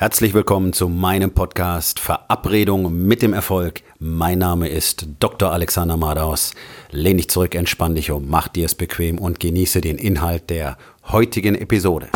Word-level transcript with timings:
Herzlich 0.00 0.32
willkommen 0.32 0.72
zu 0.72 0.88
meinem 0.88 1.32
Podcast 1.32 1.98
Verabredung 1.98 3.04
mit 3.08 3.20
dem 3.20 3.32
Erfolg. 3.32 3.82
Mein 3.98 4.38
Name 4.38 4.68
ist 4.68 5.08
Dr. 5.18 5.50
Alexander 5.50 5.96
Madaus. 5.96 6.54
Lehn 6.92 7.16
dich 7.16 7.28
zurück, 7.28 7.56
entspann 7.56 7.96
dich 7.96 8.12
um, 8.12 8.28
mach 8.28 8.46
dir 8.46 8.66
es 8.66 8.76
bequem 8.76 9.18
und 9.18 9.40
genieße 9.40 9.80
den 9.80 9.98
Inhalt 9.98 10.50
der 10.50 10.78
heutigen 11.08 11.56
Episode. 11.56 12.10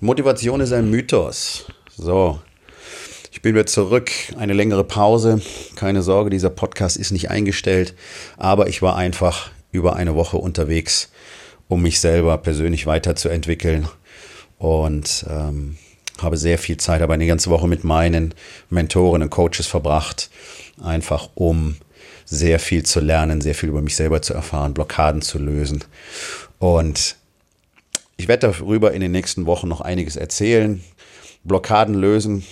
Motivation 0.00 0.60
ist 0.60 0.74
ein 0.74 0.90
Mythos. 0.90 1.64
So, 1.96 2.40
ich 3.40 3.42
bin 3.42 3.54
wieder 3.54 3.64
zurück, 3.64 4.10
eine 4.36 4.52
längere 4.52 4.84
Pause. 4.84 5.40
Keine 5.74 6.02
Sorge, 6.02 6.28
dieser 6.28 6.50
Podcast 6.50 6.98
ist 6.98 7.10
nicht 7.10 7.30
eingestellt, 7.30 7.94
aber 8.36 8.68
ich 8.68 8.82
war 8.82 8.96
einfach 8.96 9.50
über 9.72 9.96
eine 9.96 10.14
Woche 10.14 10.36
unterwegs, 10.36 11.08
um 11.66 11.80
mich 11.80 12.00
selber 12.00 12.36
persönlich 12.36 12.84
weiterzuentwickeln 12.84 13.88
und 14.58 15.24
ähm, 15.26 15.78
habe 16.20 16.36
sehr 16.36 16.58
viel 16.58 16.76
Zeit, 16.76 17.00
aber 17.00 17.14
eine 17.14 17.26
ganze 17.26 17.48
Woche 17.48 17.66
mit 17.66 17.82
meinen 17.82 18.34
Mentoren 18.68 19.22
und 19.22 19.30
Coaches 19.30 19.66
verbracht, 19.66 20.28
einfach 20.84 21.30
um 21.34 21.76
sehr 22.26 22.58
viel 22.58 22.82
zu 22.82 23.00
lernen, 23.00 23.40
sehr 23.40 23.54
viel 23.54 23.70
über 23.70 23.80
mich 23.80 23.96
selber 23.96 24.20
zu 24.20 24.34
erfahren, 24.34 24.74
Blockaden 24.74 25.22
zu 25.22 25.38
lösen. 25.38 25.82
Und 26.58 27.16
ich 28.18 28.28
werde 28.28 28.52
darüber 28.52 28.92
in 28.92 29.00
den 29.00 29.12
nächsten 29.12 29.46
Wochen 29.46 29.68
noch 29.68 29.80
einiges 29.80 30.16
erzählen. 30.16 30.84
Blockaden 31.42 31.94
lösen, 31.94 32.44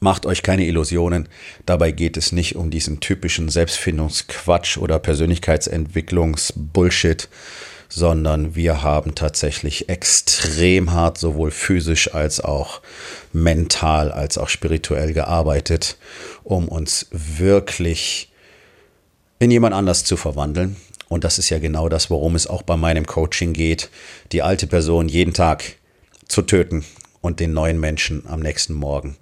Macht 0.00 0.26
euch 0.26 0.44
keine 0.44 0.64
Illusionen. 0.64 1.28
Dabei 1.66 1.90
geht 1.90 2.16
es 2.16 2.30
nicht 2.30 2.54
um 2.54 2.70
diesen 2.70 3.00
typischen 3.00 3.48
Selbstfindungsquatsch 3.48 4.78
oder 4.78 5.00
Persönlichkeitsentwicklungsbullshit, 5.00 7.28
sondern 7.88 8.54
wir 8.54 8.82
haben 8.82 9.16
tatsächlich 9.16 9.88
extrem 9.88 10.92
hart 10.92 11.18
sowohl 11.18 11.50
physisch 11.50 12.14
als 12.14 12.40
auch 12.40 12.80
mental 13.32 14.12
als 14.12 14.38
auch 14.38 14.48
spirituell 14.48 15.12
gearbeitet, 15.14 15.98
um 16.44 16.68
uns 16.68 17.08
wirklich 17.10 18.30
in 19.40 19.50
jemand 19.50 19.74
anders 19.74 20.04
zu 20.04 20.16
verwandeln. 20.16 20.76
Und 21.08 21.24
das 21.24 21.38
ist 21.38 21.50
ja 21.50 21.58
genau 21.58 21.88
das, 21.88 22.08
worum 22.08 22.36
es 22.36 22.46
auch 22.46 22.62
bei 22.62 22.76
meinem 22.76 23.06
Coaching 23.06 23.52
geht, 23.52 23.90
die 24.30 24.42
alte 24.42 24.68
Person 24.68 25.08
jeden 25.08 25.34
Tag 25.34 25.64
zu 26.28 26.42
töten 26.42 26.84
und 27.20 27.40
den 27.40 27.52
neuen 27.52 27.80
Menschen 27.80 28.28
am 28.28 28.38
nächsten 28.40 28.74
Morgen 28.74 29.16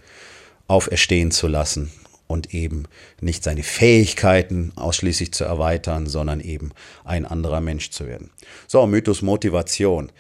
auferstehen 0.69 1.31
zu 1.31 1.47
lassen 1.47 1.93
und 2.27 2.55
eben 2.55 2.85
nicht 3.21 3.45
seine 3.45 3.63
Fähigkeiten 3.63 4.73
ausschließlich 4.77 5.33
zu 5.33 5.45
erweitern, 5.45 6.07
sondern 6.07 6.41
eben 6.41 6.71
ein 7.05 7.25
anderer 7.25 7.61
Mensch 7.61 7.91
zu 7.91 8.07
werden. 8.07 8.31
So, 8.67 8.87
Mythos 8.87 9.23
Motivation. 9.23 10.11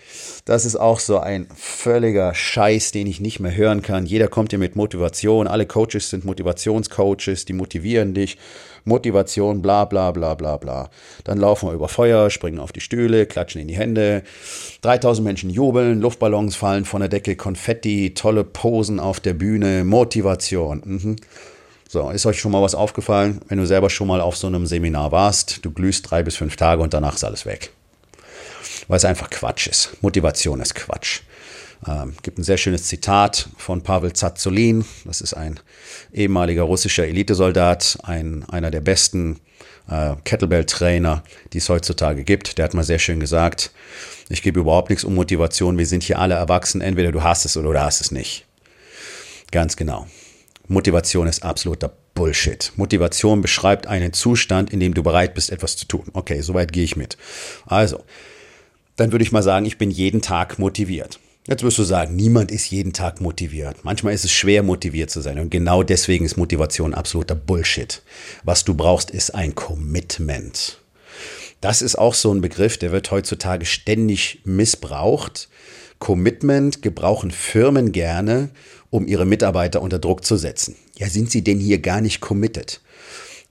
Das 0.44 0.64
ist 0.64 0.76
auch 0.76 1.00
so 1.00 1.18
ein 1.18 1.48
völliger 1.54 2.34
Scheiß, 2.34 2.92
den 2.92 3.06
ich 3.06 3.20
nicht 3.20 3.40
mehr 3.40 3.54
hören 3.54 3.82
kann. 3.82 4.06
Jeder 4.06 4.28
kommt 4.28 4.50
hier 4.50 4.58
mit 4.58 4.76
Motivation. 4.76 5.46
Alle 5.46 5.66
Coaches 5.66 6.10
sind 6.10 6.24
Motivationscoaches, 6.24 7.44
die 7.44 7.52
motivieren 7.52 8.14
dich. 8.14 8.38
Motivation, 8.86 9.62
bla 9.62 9.84
bla 9.84 10.12
bla 10.12 10.34
bla 10.34 10.56
bla. 10.56 10.90
Dann 11.24 11.38
laufen 11.38 11.68
wir 11.68 11.74
über 11.74 11.88
Feuer, 11.88 12.30
springen 12.30 12.60
auf 12.60 12.72
die 12.72 12.80
Stühle, 12.80 13.26
klatschen 13.26 13.60
in 13.60 13.68
die 13.68 13.76
Hände. 13.76 14.22
3000 14.82 15.26
Menschen 15.26 15.50
jubeln, 15.50 16.00
Luftballons 16.00 16.54
fallen 16.54 16.84
von 16.84 17.00
der 17.00 17.08
Decke, 17.08 17.34
Konfetti, 17.34 18.14
tolle 18.14 18.44
Posen 18.44 19.00
auf 19.00 19.18
der 19.18 19.34
Bühne, 19.34 19.84
Motivation. 19.84 20.82
Mhm. 20.84 21.16
So, 21.88 22.10
ist 22.10 22.26
euch 22.26 22.40
schon 22.40 22.50
mal 22.50 22.62
was 22.62 22.74
aufgefallen, 22.74 23.40
wenn 23.46 23.58
du 23.58 23.66
selber 23.66 23.90
schon 23.90 24.08
mal 24.08 24.20
auf 24.20 24.36
so 24.36 24.48
einem 24.48 24.66
Seminar 24.66 25.12
warst? 25.12 25.64
Du 25.64 25.70
glühst 25.70 26.10
drei 26.10 26.24
bis 26.24 26.34
fünf 26.34 26.56
Tage 26.56 26.82
und 26.82 26.92
danach 26.92 27.14
ist 27.14 27.22
alles 27.22 27.46
weg. 27.46 27.70
Weil 28.88 28.96
es 28.96 29.04
einfach 29.04 29.30
Quatsch 29.30 29.68
ist. 29.68 29.96
Motivation 30.00 30.60
ist 30.60 30.74
Quatsch. 30.74 31.20
Ähm, 31.86 32.14
gibt 32.22 32.38
ein 32.38 32.42
sehr 32.44 32.56
schönes 32.56 32.84
Zitat 32.84 33.48
von 33.56 33.82
Pavel 33.82 34.12
Zazulin. 34.12 34.84
Das 35.04 35.20
ist 35.20 35.34
ein 35.34 35.60
ehemaliger 36.12 36.64
russischer 36.64 37.06
Elitesoldat, 37.06 37.98
ein, 38.02 38.44
einer 38.48 38.72
der 38.72 38.80
besten 38.80 39.38
äh, 39.88 40.16
Kettlebell-Trainer, 40.24 41.22
die 41.52 41.58
es 41.58 41.68
heutzutage 41.68 42.24
gibt. 42.24 42.58
Der 42.58 42.64
hat 42.64 42.74
mal 42.74 42.82
sehr 42.82 42.98
schön 42.98 43.20
gesagt, 43.20 43.70
ich 44.28 44.42
gebe 44.42 44.58
überhaupt 44.58 44.90
nichts 44.90 45.04
um 45.04 45.14
Motivation. 45.14 45.78
Wir 45.78 45.86
sind 45.86 46.02
hier 46.02 46.18
alle 46.18 46.34
erwachsen. 46.34 46.80
Entweder 46.80 47.12
du 47.12 47.22
hast 47.22 47.44
es 47.44 47.56
oder 47.56 47.72
du 47.72 47.80
hast 47.80 48.00
es 48.00 48.10
nicht. 48.10 48.44
Ganz 49.52 49.76
genau. 49.76 50.08
Motivation 50.68 51.26
ist 51.26 51.42
absoluter 51.42 51.92
Bullshit. 52.14 52.72
Motivation 52.76 53.40
beschreibt 53.40 53.86
einen 53.86 54.12
Zustand, 54.12 54.72
in 54.72 54.80
dem 54.80 54.94
du 54.94 55.02
bereit 55.02 55.34
bist, 55.34 55.50
etwas 55.50 55.76
zu 55.76 55.86
tun. 55.86 56.04
Okay, 56.12 56.40
soweit 56.40 56.72
gehe 56.72 56.84
ich 56.84 56.96
mit. 56.96 57.16
Also, 57.66 58.04
dann 58.96 59.12
würde 59.12 59.22
ich 59.22 59.32
mal 59.32 59.42
sagen, 59.42 59.66
ich 59.66 59.78
bin 59.78 59.90
jeden 59.90 60.22
Tag 60.22 60.58
motiviert. 60.58 61.20
Jetzt 61.46 61.62
wirst 61.62 61.78
du 61.78 61.84
sagen, 61.84 62.16
niemand 62.16 62.50
ist 62.50 62.70
jeden 62.70 62.92
Tag 62.92 63.20
motiviert. 63.20 63.84
Manchmal 63.84 64.14
ist 64.14 64.24
es 64.24 64.32
schwer, 64.32 64.64
motiviert 64.64 65.10
zu 65.10 65.20
sein. 65.20 65.38
Und 65.38 65.50
genau 65.50 65.84
deswegen 65.84 66.24
ist 66.24 66.36
Motivation 66.36 66.92
absoluter 66.92 67.36
Bullshit. 67.36 68.02
Was 68.42 68.64
du 68.64 68.74
brauchst, 68.74 69.10
ist 69.12 69.32
ein 69.32 69.54
Commitment. 69.54 70.80
Das 71.60 71.82
ist 71.82 71.96
auch 71.96 72.14
so 72.14 72.32
ein 72.32 72.40
Begriff, 72.40 72.76
der 72.78 72.92
wird 72.92 73.10
heutzutage 73.10 73.64
ständig 73.64 74.40
missbraucht. 74.44 75.48
Commitment 75.98 76.82
gebrauchen 76.82 77.30
Firmen 77.30 77.92
gerne, 77.92 78.50
um 78.90 79.06
ihre 79.06 79.24
Mitarbeiter 79.24 79.80
unter 79.80 79.98
Druck 79.98 80.24
zu 80.24 80.36
setzen. 80.36 80.76
Ja, 80.96 81.08
sind 81.08 81.30
sie 81.30 81.42
denn 81.42 81.58
hier 81.58 81.78
gar 81.78 82.00
nicht 82.00 82.20
committed? 82.20 82.80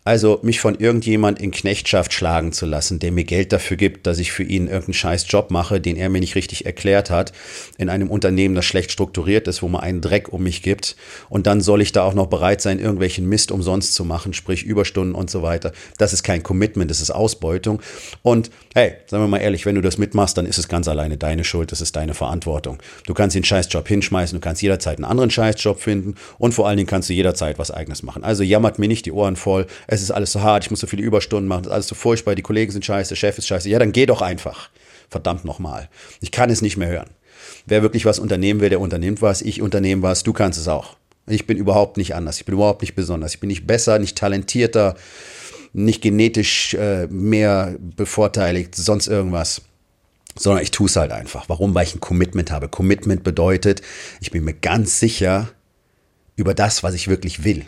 Also 0.08 0.38
mich 0.44 0.60
von 0.60 0.76
irgendjemand 0.76 1.40
in 1.40 1.50
Knechtschaft 1.50 2.14
schlagen 2.14 2.54
zu 2.54 2.68
lassen, 2.68 3.00
der 3.00 3.12
mir 3.12 3.24
Geld 3.24 3.52
dafür 3.52 3.76
gibt, 3.76 4.06
dass 4.06 4.20
ich 4.20 4.32
für 4.32 4.44
ihn 4.44 4.68
irgendeinen 4.68 4.94
scheiß 4.94 5.26
Job 5.28 5.50
mache, 5.50 5.82
den 5.82 5.98
er 5.98 6.10
mir 6.10 6.20
nicht 6.20 6.36
richtig 6.36 6.68
erklärt 6.68 7.10
hat, 7.10 7.34
in 7.80 7.90
einem 7.90 8.12
Unternehmen, 8.12 8.54
das 8.54 8.66
schlecht 8.66 8.92
strukturiert 8.92 9.48
ist, 9.48 9.64
wo 9.64 9.68
man 9.68 9.82
einen 9.82 10.02
Dreck 10.02 10.32
um 10.32 10.44
mich 10.44 10.62
gibt. 10.62 10.96
Und 11.28 11.48
dann 11.48 11.60
soll 11.60 11.82
ich 11.82 11.92
da 11.92 12.04
auch 12.04 12.14
noch 12.14 12.28
bereit 12.28 12.62
sein, 12.62 12.78
irgendwelchen 12.78 13.28
Mist 13.28 13.52
umsonst 13.52 13.96
zu 13.96 14.06
machen, 14.06 14.34
sprich 14.34 14.62
Überstunden 14.62 15.16
und 15.16 15.32
so 15.32 15.42
weiter. 15.42 15.72
Das 15.98 16.14
ist 16.14 16.22
kein 16.22 16.44
Commitment, 16.44 16.92
das 16.92 17.02
ist 17.02 17.10
Ausbeutung. 17.10 17.82
Und 18.22 18.52
hey, 18.76 18.94
sagen 19.08 19.24
wir 19.24 19.28
mal 19.28 19.40
ehrlich, 19.40 19.66
wenn 19.66 19.74
du 19.74 19.82
das 19.82 19.98
mitmachst, 19.98 20.38
dann 20.38 20.46
ist 20.46 20.60
es 20.60 20.68
ganz 20.68 20.88
alleine 20.88 21.18
deine 21.18 21.44
Schuld, 21.44 21.72
das 21.72 21.82
ist 21.82 21.96
deine 21.96 22.14
Verantwortung. 22.14 22.78
Du 23.08 23.16
kannst 23.16 23.36
den 23.36 23.44
Scheißjob 23.44 23.88
hinschmeißen, 23.88 24.38
du 24.38 24.42
kannst 24.42 24.62
jederzeit 24.62 25.00
einen 25.00 25.06
anderen 25.06 25.32
Scheißjob 25.32 25.80
finden 25.80 26.14
und 26.38 26.54
vor 26.54 26.68
allen 26.68 26.78
Dingen 26.78 26.88
kannst 26.88 27.10
du 27.10 27.14
jederzeit 27.14 27.58
was 27.58 27.72
eigenes 27.72 28.04
machen. 28.04 28.24
Also 28.24 28.44
jammert 28.44 28.78
mir 28.78 28.88
nicht 28.88 29.08
die 29.08 29.12
Ohren 29.12 29.36
voll 29.36 29.66
es 29.95 29.95
ist 30.02 30.12
alles 30.12 30.32
so 30.32 30.42
hart, 30.42 30.66
ich 30.66 30.72
muss 30.72 30.80
so 30.80 30.88
viele 30.88 31.04
Überstunden 31.04 31.48
machen, 31.48 31.64
das 31.64 31.70
ist 31.70 31.74
alles 31.74 31.88
so 31.88 31.96
furchtbar, 31.96 32.36
die 32.36 32.42
Kollegen 32.42 32.72
sind 32.72 32.86
scheiße, 32.86 33.10
der 33.10 33.16
Chef 33.16 33.38
ist 33.38 33.48
scheiße. 33.48 33.70
Ja, 33.70 33.80
dann 33.80 33.92
geh 33.92 34.06
doch 34.06 34.22
einfach. 34.22 34.70
Verdammt 35.10 35.46
nochmal. 35.46 35.90
Ich 36.22 36.32
kann 36.32 36.50
es 36.50 36.62
nicht 36.62 36.78
mehr 36.78 36.88
hören. 36.88 37.10
Wer 37.66 37.82
wirklich 37.82 38.06
was 38.06 38.20
unternehmen 38.20 38.60
will, 38.60 38.70
der 38.70 38.80
unternimmt 38.80 39.22
was. 39.22 39.42
Ich 39.42 39.62
unternehme 39.62 40.02
was, 40.02 40.24
du 40.24 40.34
kannst 40.34 40.60
es 40.60 40.68
auch. 40.68 40.98
Ich 41.28 41.48
bin 41.48 41.58
überhaupt 41.58 41.98
nicht 41.98 42.16
anders. 42.16 42.38
Ich 42.38 42.46
bin 42.46 42.56
überhaupt 42.56 42.82
nicht 42.82 42.96
besonders. 42.96 43.34
Ich 43.34 43.40
bin 43.40 43.48
nicht 43.48 43.66
besser, 43.66 43.98
nicht 44.00 44.18
talentierter, 44.18 44.96
nicht 45.74 46.02
genetisch 46.02 46.74
äh, 46.76 47.08
mehr 47.08 47.76
bevorteiligt, 47.80 48.76
sonst 48.76 49.08
irgendwas. 49.08 49.62
Sondern 50.38 50.64
ich 50.64 50.72
tue 50.72 50.88
es 50.88 50.96
halt 50.96 51.12
einfach. 51.12 51.50
Warum? 51.50 51.74
Weil 51.74 51.86
ich 51.86 51.96
ein 51.96 52.02
Commitment 52.02 52.52
habe. 52.52 52.68
Commitment 52.68 53.24
bedeutet, 53.24 53.82
ich 54.22 54.32
bin 54.32 54.44
mir 54.44 54.54
ganz 54.54 55.00
sicher 55.00 55.50
über 56.36 56.54
das, 56.54 56.84
was 56.84 56.94
ich 56.94 57.08
wirklich 57.08 57.44
will. 57.44 57.66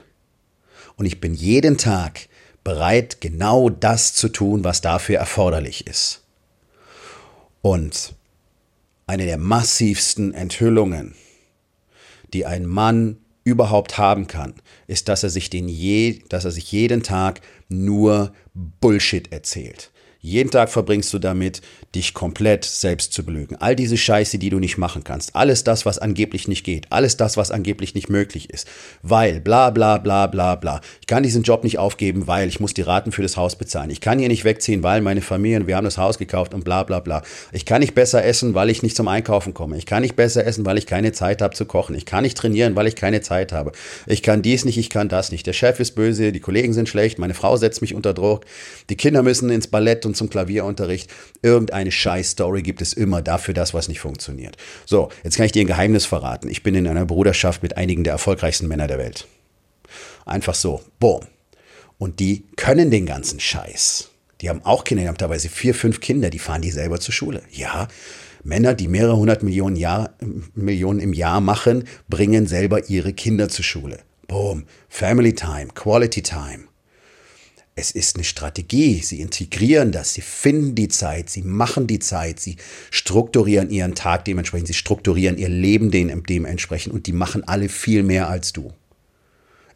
Und 0.98 1.06
ich 1.06 1.22
bin 1.22 1.34
jeden 1.34 1.78
Tag 1.78 2.28
bereit, 2.64 3.22
genau 3.22 3.70
das 3.70 4.14
zu 4.14 4.28
tun, 4.28 4.64
was 4.64 4.82
dafür 4.82 5.18
erforderlich 5.18 5.88
ist. 5.88 6.24
Und 7.62 8.14
eine 9.06 9.26
der 9.26 9.38
massivsten 9.38 10.34
Enthüllungen, 10.34 11.16
die 12.34 12.46
ein 12.46 12.66
Mann 12.66 13.18
überhaupt 13.46 13.98
haben 13.98 14.28
kann, 14.28 14.56
ist, 14.88 15.08
dass 15.08 15.24
er 15.24 15.30
sich 15.30 15.50
den 15.50 15.70
je, 15.70 16.24
dass 16.28 16.44
er 16.44 16.52
sich 16.52 16.72
jeden 16.72 17.04
Tag 17.04 17.40
nur 17.70 18.34
Bullshit 18.54 19.32
erzählt. 19.32 19.92
Jeden 20.28 20.52
Tag 20.52 20.70
verbringst 20.70 21.14
du 21.14 21.20
damit, 21.20 21.62
dich 21.96 22.14
komplett 22.14 22.66
selbst 22.66 23.14
zu 23.14 23.24
belügen. 23.24 23.56
All 23.62 23.78
diese 23.78 23.96
Scheiße, 23.96 24.38
die 24.38 24.50
du 24.50 24.60
nicht 24.60 24.78
machen 24.78 25.06
kannst. 25.06 25.38
Alles 25.38 25.64
das, 25.64 25.86
was 25.86 26.00
angeblich 26.00 26.50
nicht 26.50 26.66
geht. 26.66 26.86
Alles 26.90 27.16
das, 27.16 27.38
was 27.38 27.50
angeblich 27.50 27.96
nicht 27.96 28.10
möglich 28.10 28.50
ist. 28.50 28.68
Weil, 29.02 29.40
bla, 29.40 29.70
bla, 29.70 30.00
bla, 30.00 30.28
bla, 30.28 30.56
bla. 30.56 30.82
Ich 31.00 31.08
kann 31.08 31.24
diesen 31.24 31.44
Job 31.44 31.64
nicht 31.64 31.80
aufgeben, 31.80 32.28
weil 32.28 32.50
ich 32.50 32.60
muss 32.60 32.74
die 32.74 32.82
Raten 32.82 33.14
für 33.14 33.22
das 33.22 33.38
Haus 33.38 33.56
bezahlen. 33.56 33.90
Ich 33.90 34.02
kann 34.02 34.20
hier 34.20 34.28
nicht 34.28 34.44
wegziehen, 34.44 34.84
weil 34.84 35.00
meine 35.00 35.22
Familie, 35.22 35.66
wir 35.66 35.78
haben 35.78 35.86
das 35.86 35.98
Haus 35.98 36.18
gekauft 36.18 36.54
und 36.54 36.66
bla, 36.66 36.84
bla, 36.84 37.00
bla. 37.00 37.24
Ich 37.54 37.66
kann 37.66 37.80
nicht 37.80 37.96
besser 37.96 38.26
essen, 38.26 38.54
weil 38.54 38.70
ich 38.70 38.84
nicht 38.84 38.98
zum 38.98 39.08
Einkaufen 39.08 39.54
komme. 39.54 39.78
Ich 39.78 39.86
kann 39.86 40.02
nicht 40.02 40.18
besser 40.18 40.46
essen, 40.46 40.66
weil 40.66 40.78
ich 40.78 40.88
keine 40.88 41.14
Zeit 41.14 41.42
habe 41.42 41.56
zu 41.56 41.64
kochen. 41.64 41.96
Ich 41.96 42.06
kann 42.06 42.24
nicht 42.24 42.38
trainieren, 42.38 42.76
weil 42.76 42.88
ich 42.88 42.98
keine 42.98 43.22
Zeit 43.22 43.54
habe. 43.54 43.72
Ich 44.06 44.24
kann 44.24 44.42
dies 44.42 44.66
nicht, 44.66 44.78
ich 44.78 44.90
kann 44.90 45.08
das 45.08 45.32
nicht. 45.32 45.48
Der 45.48 45.54
Chef 45.54 45.80
ist 45.80 45.96
böse, 45.96 46.34
die 46.34 46.42
Kollegen 46.42 46.74
sind 46.74 46.90
schlecht, 46.90 47.18
meine 47.18 47.34
Frau 47.34 47.56
setzt 47.56 47.80
mich 47.80 47.96
unter 47.96 48.14
Druck. 48.14 48.44
Die 48.90 48.98
Kinder 48.98 49.24
müssen 49.24 49.50
ins 49.50 49.68
Ballett 49.68 50.06
und 50.06 50.17
zum 50.18 50.30
Klavierunterricht. 50.30 51.10
Irgendeine 51.42 51.92
Scheiß-Story 51.92 52.62
gibt 52.64 52.82
es 52.82 52.94
immer 52.94 53.22
dafür 53.22 53.54
das, 53.54 53.74
was 53.74 53.88
nicht 53.88 54.00
funktioniert. 54.00 54.58
So, 54.86 55.10
jetzt 55.24 55.38
kann 55.38 55.46
ich 55.46 55.52
dir 55.52 55.62
ein 55.62 55.68
Geheimnis 55.68 56.06
verraten. 56.06 56.50
Ich 56.50 56.64
bin 56.64 56.76
in 56.76 56.88
einer 56.88 57.06
Bruderschaft 57.06 57.64
mit 57.64 57.78
einigen 57.78 58.04
der 58.04 58.14
erfolgreichsten 58.14 58.68
Männer 58.68 58.88
der 58.88 58.98
Welt. 58.98 59.28
Einfach 60.26 60.56
so, 60.56 60.82
boom. 61.00 61.22
Und 61.98 62.20
die 62.20 62.46
können 62.58 62.92
den 62.92 63.06
ganzen 63.06 63.40
Scheiß. 63.40 64.10
Die 64.42 64.50
haben 64.50 64.62
auch 64.64 64.84
Kinder, 64.84 65.04
die 65.04 65.08
haben 65.08 65.18
teilweise 65.18 65.50
vier, 65.50 65.74
fünf 65.74 66.00
Kinder, 66.00 66.30
die 66.30 66.40
fahren 66.40 66.62
die 66.62 66.72
selber 66.72 67.00
zur 67.00 67.14
Schule. 67.14 67.42
Ja, 67.52 67.88
Männer, 68.44 68.76
die 68.76 68.88
mehrere 68.88 69.18
hundert 69.18 69.42
Millionen, 69.42 69.76
Jahr, 69.76 70.16
Millionen 70.54 71.00
im 71.00 71.14
Jahr 71.14 71.42
machen, 71.42 71.86
bringen 72.08 72.46
selber 72.46 72.88
ihre 72.88 73.14
Kinder 73.14 73.50
zur 73.50 73.66
Schule. 73.66 74.00
Boom. 74.28 74.66
Family 74.90 75.34
Time, 75.34 75.68
Quality 75.74 76.22
Time. 76.22 76.66
Es 77.80 77.92
ist 77.92 78.16
eine 78.16 78.24
Strategie. 78.24 79.02
Sie 79.04 79.22
integrieren 79.22 79.92
das, 79.92 80.14
sie 80.14 80.22
finden 80.22 80.74
die 80.74 80.88
Zeit, 80.88 81.30
sie 81.30 81.44
machen 81.44 81.86
die 81.86 82.00
Zeit, 82.00 82.40
sie 82.40 82.58
strukturieren 82.90 83.70
ihren 83.70 83.94
Tag 83.94 84.26
dementsprechend, 84.26 84.68
sie 84.68 84.74
strukturieren 84.74 85.38
ihr 85.38 85.48
Leben 85.48 85.92
dementsprechend 85.92 86.92
und 86.92 87.06
die 87.06 87.14
machen 87.14 87.48
alle 87.48 87.70
viel 87.70 88.02
mehr 88.02 88.30
als 88.30 88.52
du. 88.52 88.74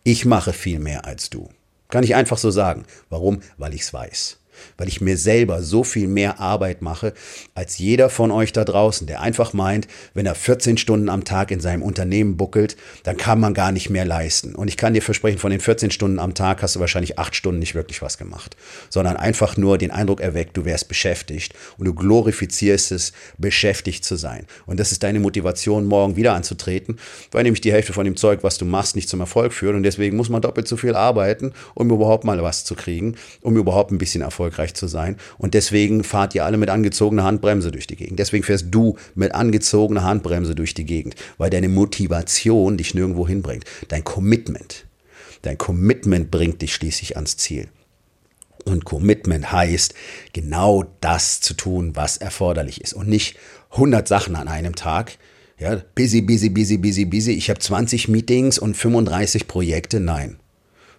Ich 0.03 0.25
mache 0.25 0.51
viel 0.51 0.79
mehr 0.79 1.05
als 1.05 1.29
du. 1.29 1.49
Kann 1.89 2.03
ich 2.03 2.15
einfach 2.15 2.39
so 2.39 2.49
sagen. 2.49 2.85
Warum? 3.09 3.41
Weil 3.57 3.75
ich 3.75 3.81
es 3.81 3.93
weiß 3.93 4.40
weil 4.77 4.87
ich 4.87 5.01
mir 5.01 5.17
selber 5.17 5.61
so 5.61 5.83
viel 5.83 6.07
mehr 6.07 6.39
Arbeit 6.39 6.81
mache 6.81 7.13
als 7.55 7.77
jeder 7.77 8.09
von 8.09 8.31
euch 8.31 8.53
da 8.53 8.63
draußen, 8.63 9.07
der 9.07 9.21
einfach 9.21 9.53
meint, 9.53 9.87
wenn 10.13 10.25
er 10.25 10.35
14 10.35 10.77
Stunden 10.77 11.09
am 11.09 11.23
Tag 11.23 11.51
in 11.51 11.59
seinem 11.59 11.81
Unternehmen 11.81 12.37
buckelt, 12.37 12.77
dann 13.03 13.17
kann 13.17 13.39
man 13.39 13.53
gar 13.53 13.71
nicht 13.71 13.89
mehr 13.89 14.05
leisten. 14.05 14.55
Und 14.55 14.67
ich 14.67 14.77
kann 14.77 14.93
dir 14.93 15.01
versprechen, 15.01 15.39
von 15.39 15.51
den 15.51 15.59
14 15.59 15.91
Stunden 15.91 16.19
am 16.19 16.33
Tag 16.33 16.61
hast 16.61 16.75
du 16.75 16.79
wahrscheinlich 16.79 17.19
acht 17.19 17.35
Stunden 17.35 17.59
nicht 17.59 17.75
wirklich 17.75 18.01
was 18.01 18.17
gemacht, 18.17 18.55
sondern 18.89 19.17
einfach 19.17 19.57
nur 19.57 19.77
den 19.77 19.91
Eindruck 19.91 20.21
erweckt, 20.21 20.57
du 20.57 20.65
wärst 20.65 20.87
beschäftigt 20.87 21.53
und 21.77 21.85
du 21.85 21.93
glorifizierst 21.93 22.91
es, 22.91 23.13
beschäftigt 23.37 24.05
zu 24.05 24.15
sein. 24.15 24.45
Und 24.65 24.79
das 24.79 24.91
ist 24.91 25.03
deine 25.03 25.19
Motivation, 25.19 25.85
morgen 25.85 26.15
wieder 26.15 26.33
anzutreten, 26.33 26.97
weil 27.31 27.43
nämlich 27.43 27.61
die 27.61 27.71
Hälfte 27.71 27.93
von 27.93 28.05
dem 28.05 28.15
Zeug, 28.15 28.43
was 28.43 28.57
du 28.57 28.65
machst, 28.65 28.95
nicht 28.95 29.09
zum 29.09 29.19
Erfolg 29.19 29.53
führt. 29.53 29.75
Und 29.75 29.83
deswegen 29.83 30.17
muss 30.17 30.29
man 30.29 30.41
doppelt 30.41 30.67
so 30.67 30.77
viel 30.77 30.95
arbeiten, 30.95 31.53
um 31.73 31.89
überhaupt 31.89 32.23
mal 32.23 32.41
was 32.41 32.63
zu 32.63 32.75
kriegen, 32.75 33.15
um 33.41 33.57
überhaupt 33.57 33.91
ein 33.91 33.97
bisschen 33.97 34.21
Erfolg 34.21 34.50
erfolgreich 34.51 34.73
zu 34.73 34.87
sein. 34.87 35.17
Und 35.37 35.53
deswegen 35.53 36.03
fahrt 36.03 36.35
ihr 36.35 36.45
alle 36.45 36.57
mit 36.57 36.69
angezogener 36.69 37.23
Handbremse 37.23 37.71
durch 37.71 37.87
die 37.87 37.95
Gegend. 37.95 38.19
Deswegen 38.19 38.43
fährst 38.43 38.67
du 38.69 38.97
mit 39.15 39.33
angezogener 39.33 40.03
Handbremse 40.03 40.55
durch 40.55 40.73
die 40.73 40.85
Gegend, 40.85 41.15
weil 41.37 41.49
deine 41.49 41.69
Motivation 41.69 42.77
dich 42.77 42.93
nirgendwo 42.93 43.27
hinbringt. 43.27 43.65
Dein 43.87 44.03
Commitment. 44.03 44.85
Dein 45.41 45.57
Commitment 45.57 46.29
bringt 46.29 46.61
dich 46.61 46.73
schließlich 46.73 47.15
ans 47.15 47.37
Ziel. 47.37 47.67
Und 48.65 48.85
Commitment 48.85 49.51
heißt, 49.51 49.95
genau 50.33 50.83
das 51.01 51.41
zu 51.41 51.55
tun, 51.55 51.95
was 51.95 52.17
erforderlich 52.17 52.81
ist. 52.81 52.93
Und 52.93 53.07
nicht 53.07 53.37
100 53.71 54.07
Sachen 54.07 54.35
an 54.35 54.47
einem 54.47 54.75
Tag. 54.75 55.17
Ja, 55.57 55.81
busy, 55.95 56.21
busy, 56.21 56.49
busy, 56.49 56.77
busy, 56.77 57.05
busy. 57.05 57.31
Ich 57.31 57.49
habe 57.49 57.59
20 57.59 58.07
Meetings 58.07 58.59
und 58.59 58.77
35 58.77 59.47
Projekte. 59.47 59.99
Nein. 59.99 60.37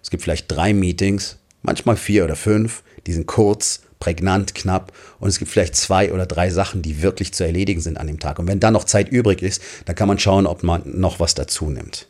Es 0.01 0.09
gibt 0.09 0.23
vielleicht 0.23 0.51
drei 0.51 0.73
Meetings, 0.73 1.37
manchmal 1.63 1.97
vier 1.97 2.23
oder 2.23 2.35
fünf. 2.35 2.83
Die 3.07 3.13
sind 3.13 3.25
kurz, 3.25 3.81
prägnant, 3.99 4.53
knapp 4.53 4.91
und 5.19 5.29
es 5.29 5.39
gibt 5.39 5.49
vielleicht 5.49 5.75
zwei 5.75 6.13
oder 6.13 6.25
drei 6.25 6.49
Sachen, 6.49 6.81
die 6.81 7.01
wirklich 7.01 7.33
zu 7.33 7.45
erledigen 7.45 7.81
sind 7.81 7.97
an 7.97 8.07
dem 8.07 8.19
Tag. 8.19 8.37
Und 8.37 8.47
wenn 8.47 8.59
dann 8.59 8.73
noch 8.73 8.83
Zeit 8.83 9.09
übrig 9.09 9.41
ist, 9.41 9.61
dann 9.85 9.95
kann 9.95 10.07
man 10.07 10.19
schauen, 10.19 10.45
ob 10.45 10.61
man 10.61 10.83
noch 10.85 11.19
was 11.19 11.33
dazu 11.33 11.69
nimmt. 11.69 12.07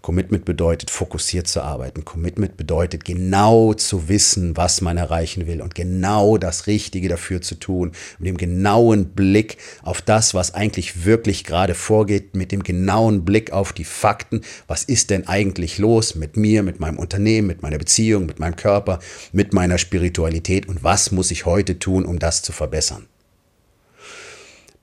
Commitment 0.00 0.44
bedeutet, 0.44 0.90
fokussiert 0.90 1.48
zu 1.48 1.60
arbeiten. 1.60 2.04
Commitment 2.04 2.56
bedeutet, 2.56 3.04
genau 3.04 3.74
zu 3.74 4.08
wissen, 4.08 4.56
was 4.56 4.80
man 4.80 4.96
erreichen 4.96 5.46
will 5.46 5.60
und 5.60 5.74
genau 5.74 6.38
das 6.38 6.66
Richtige 6.66 7.08
dafür 7.08 7.42
zu 7.42 7.56
tun. 7.56 7.92
Mit 8.18 8.28
dem 8.28 8.36
genauen 8.36 9.10
Blick 9.10 9.58
auf 9.82 10.00
das, 10.00 10.34
was 10.34 10.54
eigentlich 10.54 11.04
wirklich 11.04 11.44
gerade 11.44 11.74
vorgeht, 11.74 12.34
mit 12.34 12.52
dem 12.52 12.62
genauen 12.62 13.24
Blick 13.24 13.52
auf 13.52 13.72
die 13.72 13.84
Fakten. 13.84 14.42
Was 14.66 14.84
ist 14.84 15.10
denn 15.10 15.26
eigentlich 15.26 15.78
los 15.78 16.14
mit 16.14 16.36
mir, 16.36 16.62
mit 16.62 16.80
meinem 16.80 16.98
Unternehmen, 16.98 17.48
mit 17.48 17.62
meiner 17.62 17.78
Beziehung, 17.78 18.26
mit 18.26 18.38
meinem 18.38 18.56
Körper, 18.56 19.00
mit 19.32 19.52
meiner 19.52 19.78
Spiritualität 19.78 20.68
und 20.68 20.84
was 20.84 21.10
muss 21.10 21.30
ich 21.30 21.44
heute 21.44 21.78
tun, 21.78 22.04
um 22.04 22.18
das 22.18 22.42
zu 22.42 22.52
verbessern? 22.52 23.06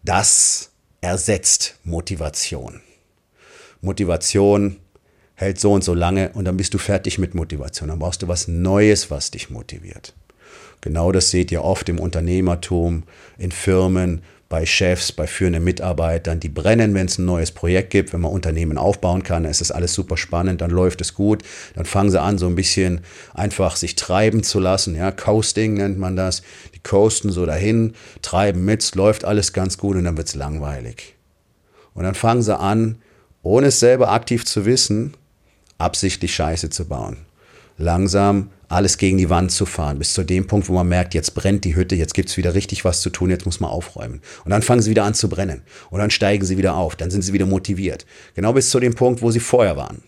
Das 0.04 0.72
ersetzt 1.02 1.80
Motivation. 1.84 2.82
Motivation 3.82 4.78
hält 5.36 5.60
so 5.60 5.74
und 5.74 5.84
so 5.84 5.94
lange 5.94 6.32
und 6.34 6.46
dann 6.46 6.58
bist 6.58 6.74
du 6.74 6.78
fertig 6.78 7.18
mit 7.18 7.36
Motivation. 7.36 7.90
Dann 7.90 8.00
brauchst 8.00 8.22
du 8.22 8.28
was 8.28 8.48
Neues, 8.48 9.12
was 9.12 9.32
dich 9.32 9.50
motiviert. 9.50 10.14
Genau 10.82 11.12
das 11.12 11.32
seht 11.32 11.52
ihr 11.52 11.64
oft 11.64 11.90
im 11.90 12.00
Unternehmertum, 12.00 13.04
in 13.38 13.52
Firmen, 13.52 14.22
bei 14.48 14.66
Chefs, 14.66 15.12
bei 15.12 15.26
führenden 15.26 15.64
Mitarbeitern, 15.64 16.40
die 16.40 16.50
brennen, 16.50 16.94
wenn 16.94 17.08
es 17.08 17.18
ein 17.18 17.26
neues 17.26 17.52
Projekt 17.52 17.90
gibt, 17.90 18.14
wenn 18.14 18.22
man 18.22 18.32
Unternehmen 18.32 18.78
aufbauen 18.78 19.24
kann, 19.24 19.44
dann 19.44 19.52
ist 19.52 19.62
das 19.62 19.72
alles 19.72 19.94
super 19.94 20.18
spannend, 20.18 20.62
dann 20.62 20.70
läuft 20.70 21.02
es 21.02 21.16
gut, 21.16 21.44
dann 21.74 21.86
fangen 21.86 22.12
sie 22.12 22.22
an, 22.22 22.38
so 22.38 22.46
ein 22.46 22.56
bisschen 22.56 23.02
einfach 23.34 23.76
sich 23.76 23.96
treiben 23.96 24.44
zu 24.44 24.60
lassen, 24.60 24.96
ja, 24.96 25.12
Coasting 25.12 25.74
nennt 25.74 25.98
man 25.98 26.16
das, 26.16 26.44
die 26.76 26.80
coasten 26.80 27.32
so 27.32 27.46
dahin, 27.46 27.94
treiben 28.22 28.64
mit, 28.64 28.94
läuft 28.94 29.26
alles 29.26 29.52
ganz 29.52 29.80
gut 29.80 29.96
und 29.98 30.04
dann 30.04 30.18
wird 30.18 30.28
es 30.28 30.36
langweilig. 30.36 31.16
Und 31.96 32.04
dann 32.04 32.16
fangen 32.16 32.44
sie 32.44 32.58
an, 32.58 33.00
ohne 33.42 33.68
es 33.68 33.80
selber 33.80 34.12
aktiv 34.12 34.46
zu 34.46 34.66
wissen, 34.66 35.16
absichtlich 35.78 36.34
Scheiße 36.36 36.70
zu 36.70 36.86
bauen. 36.86 37.18
Langsam 37.78 38.52
alles 38.70 38.98
gegen 38.98 39.18
die 39.18 39.30
Wand 39.30 39.52
zu 39.52 39.66
fahren, 39.66 40.00
bis 40.00 40.14
zu 40.14 40.24
dem 40.24 40.48
Punkt, 40.48 40.70
wo 40.70 40.74
man 40.74 40.88
merkt, 40.88 41.14
jetzt 41.14 41.36
brennt 41.36 41.66
die 41.66 41.76
Hütte, 41.76 41.96
jetzt 41.96 42.14
gibt 42.14 42.30
es 42.30 42.38
wieder 42.38 42.54
richtig 42.54 42.86
was 42.86 43.02
zu 43.02 43.10
tun, 43.10 43.30
jetzt 43.30 43.46
muss 43.46 43.60
man 43.60 43.70
aufräumen. 43.70 44.22
Und 44.44 44.52
dann 44.52 44.62
fangen 44.62 44.82
sie 44.82 44.90
wieder 44.90 45.04
an 45.04 45.14
zu 45.14 45.30
brennen. 45.30 45.62
Und 45.90 46.00
dann 46.00 46.10
steigen 46.10 46.46
sie 46.46 46.58
wieder 46.58 46.76
auf, 46.76 46.96
dann 46.96 47.12
sind 47.12 47.22
sie 47.22 47.34
wieder 47.34 47.46
motiviert. 47.46 48.06
Genau 48.34 48.54
bis 48.54 48.70
zu 48.70 48.80
dem 48.80 48.96
Punkt, 48.96 49.22
wo 49.22 49.30
sie 49.30 49.40
vorher 49.40 49.78
waren. 49.78 50.04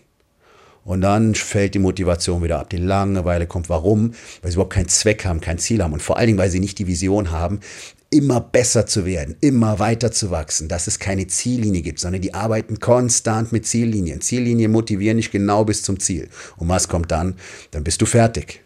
Und 0.88 1.02
dann 1.02 1.34
fällt 1.34 1.74
die 1.74 1.80
Motivation 1.80 2.42
wieder 2.42 2.60
ab. 2.60 2.70
Die 2.70 2.78
Langeweile 2.78 3.46
kommt. 3.46 3.68
Warum? 3.68 4.12
Weil 4.40 4.50
sie 4.50 4.54
überhaupt 4.54 4.72
keinen 4.72 4.88
Zweck 4.88 5.26
haben, 5.26 5.42
kein 5.42 5.58
Ziel 5.58 5.82
haben. 5.82 5.92
Und 5.92 6.00
vor 6.00 6.16
allen 6.16 6.28
Dingen, 6.28 6.38
weil 6.38 6.48
sie 6.48 6.60
nicht 6.60 6.78
die 6.78 6.86
Vision 6.86 7.30
haben, 7.30 7.60
immer 8.08 8.40
besser 8.40 8.86
zu 8.86 9.04
werden, 9.04 9.36
immer 9.42 9.80
weiter 9.80 10.12
zu 10.12 10.30
wachsen, 10.30 10.66
dass 10.66 10.86
es 10.86 10.98
keine 10.98 11.26
Ziellinie 11.26 11.82
gibt, 11.82 12.00
sondern 12.00 12.22
die 12.22 12.32
arbeiten 12.32 12.80
konstant 12.80 13.52
mit 13.52 13.66
Ziellinien. 13.66 14.22
Ziellinien 14.22 14.72
motivieren 14.72 15.18
dich 15.18 15.30
genau 15.30 15.62
bis 15.66 15.82
zum 15.82 16.00
Ziel. 16.00 16.30
Und 16.56 16.70
was 16.70 16.88
kommt 16.88 17.10
dann? 17.10 17.34
Dann 17.70 17.84
bist 17.84 18.00
du 18.00 18.06
fertig. 18.06 18.62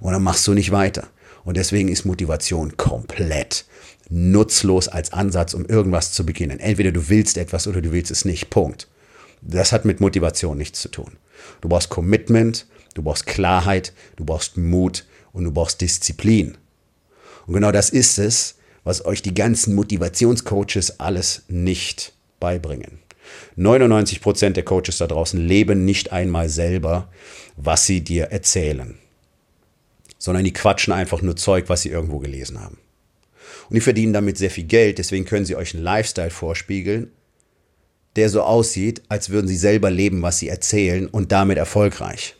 Und 0.00 0.12
dann 0.12 0.24
machst 0.24 0.48
du 0.48 0.54
nicht 0.54 0.72
weiter. 0.72 1.06
Und 1.44 1.56
deswegen 1.56 1.88
ist 1.88 2.04
Motivation 2.04 2.76
komplett 2.78 3.64
nutzlos 4.08 4.88
als 4.88 5.12
Ansatz, 5.12 5.54
um 5.54 5.66
irgendwas 5.66 6.10
zu 6.10 6.26
beginnen. 6.26 6.58
Entweder 6.58 6.90
du 6.90 7.08
willst 7.08 7.38
etwas 7.38 7.68
oder 7.68 7.80
du 7.80 7.92
willst 7.92 8.10
es 8.10 8.24
nicht. 8.24 8.50
Punkt. 8.50 8.88
Das 9.40 9.70
hat 9.70 9.84
mit 9.84 10.00
Motivation 10.00 10.58
nichts 10.58 10.80
zu 10.80 10.88
tun. 10.88 11.12
Du 11.60 11.68
brauchst 11.68 11.88
Commitment, 11.88 12.66
du 12.94 13.02
brauchst 13.02 13.26
Klarheit, 13.26 13.92
du 14.16 14.24
brauchst 14.24 14.56
Mut 14.56 15.04
und 15.32 15.44
du 15.44 15.52
brauchst 15.52 15.80
Disziplin. 15.80 16.56
Und 17.46 17.54
genau 17.54 17.72
das 17.72 17.90
ist 17.90 18.18
es, 18.18 18.56
was 18.84 19.04
euch 19.04 19.22
die 19.22 19.34
ganzen 19.34 19.74
Motivationscoaches 19.74 21.00
alles 21.00 21.42
nicht 21.48 22.12
beibringen. 22.38 22.98
99% 23.56 24.50
der 24.50 24.64
Coaches 24.64 24.98
da 24.98 25.06
draußen 25.06 25.38
leben 25.38 25.84
nicht 25.84 26.12
einmal 26.12 26.48
selber, 26.48 27.08
was 27.56 27.86
sie 27.86 28.02
dir 28.02 28.26
erzählen, 28.26 28.98
sondern 30.18 30.44
die 30.44 30.52
quatschen 30.52 30.92
einfach 30.92 31.22
nur 31.22 31.36
Zeug, 31.36 31.68
was 31.68 31.82
sie 31.82 31.90
irgendwo 31.90 32.18
gelesen 32.18 32.60
haben. 32.60 32.78
Und 33.68 33.74
die 33.74 33.80
verdienen 33.80 34.12
damit 34.12 34.38
sehr 34.38 34.50
viel 34.50 34.64
Geld, 34.64 34.98
deswegen 34.98 35.24
können 35.24 35.44
sie 35.44 35.56
euch 35.56 35.74
einen 35.74 35.84
Lifestyle 35.84 36.30
vorspiegeln, 36.30 37.10
der 38.16 38.28
so 38.28 38.42
aussieht, 38.42 39.02
als 39.08 39.30
würden 39.30 39.48
sie 39.48 39.56
selber 39.56 39.90
leben, 39.90 40.22
was 40.22 40.38
sie 40.38 40.48
erzählen 40.48 41.06
und 41.06 41.32
damit 41.32 41.58
erfolgreich. 41.58 42.36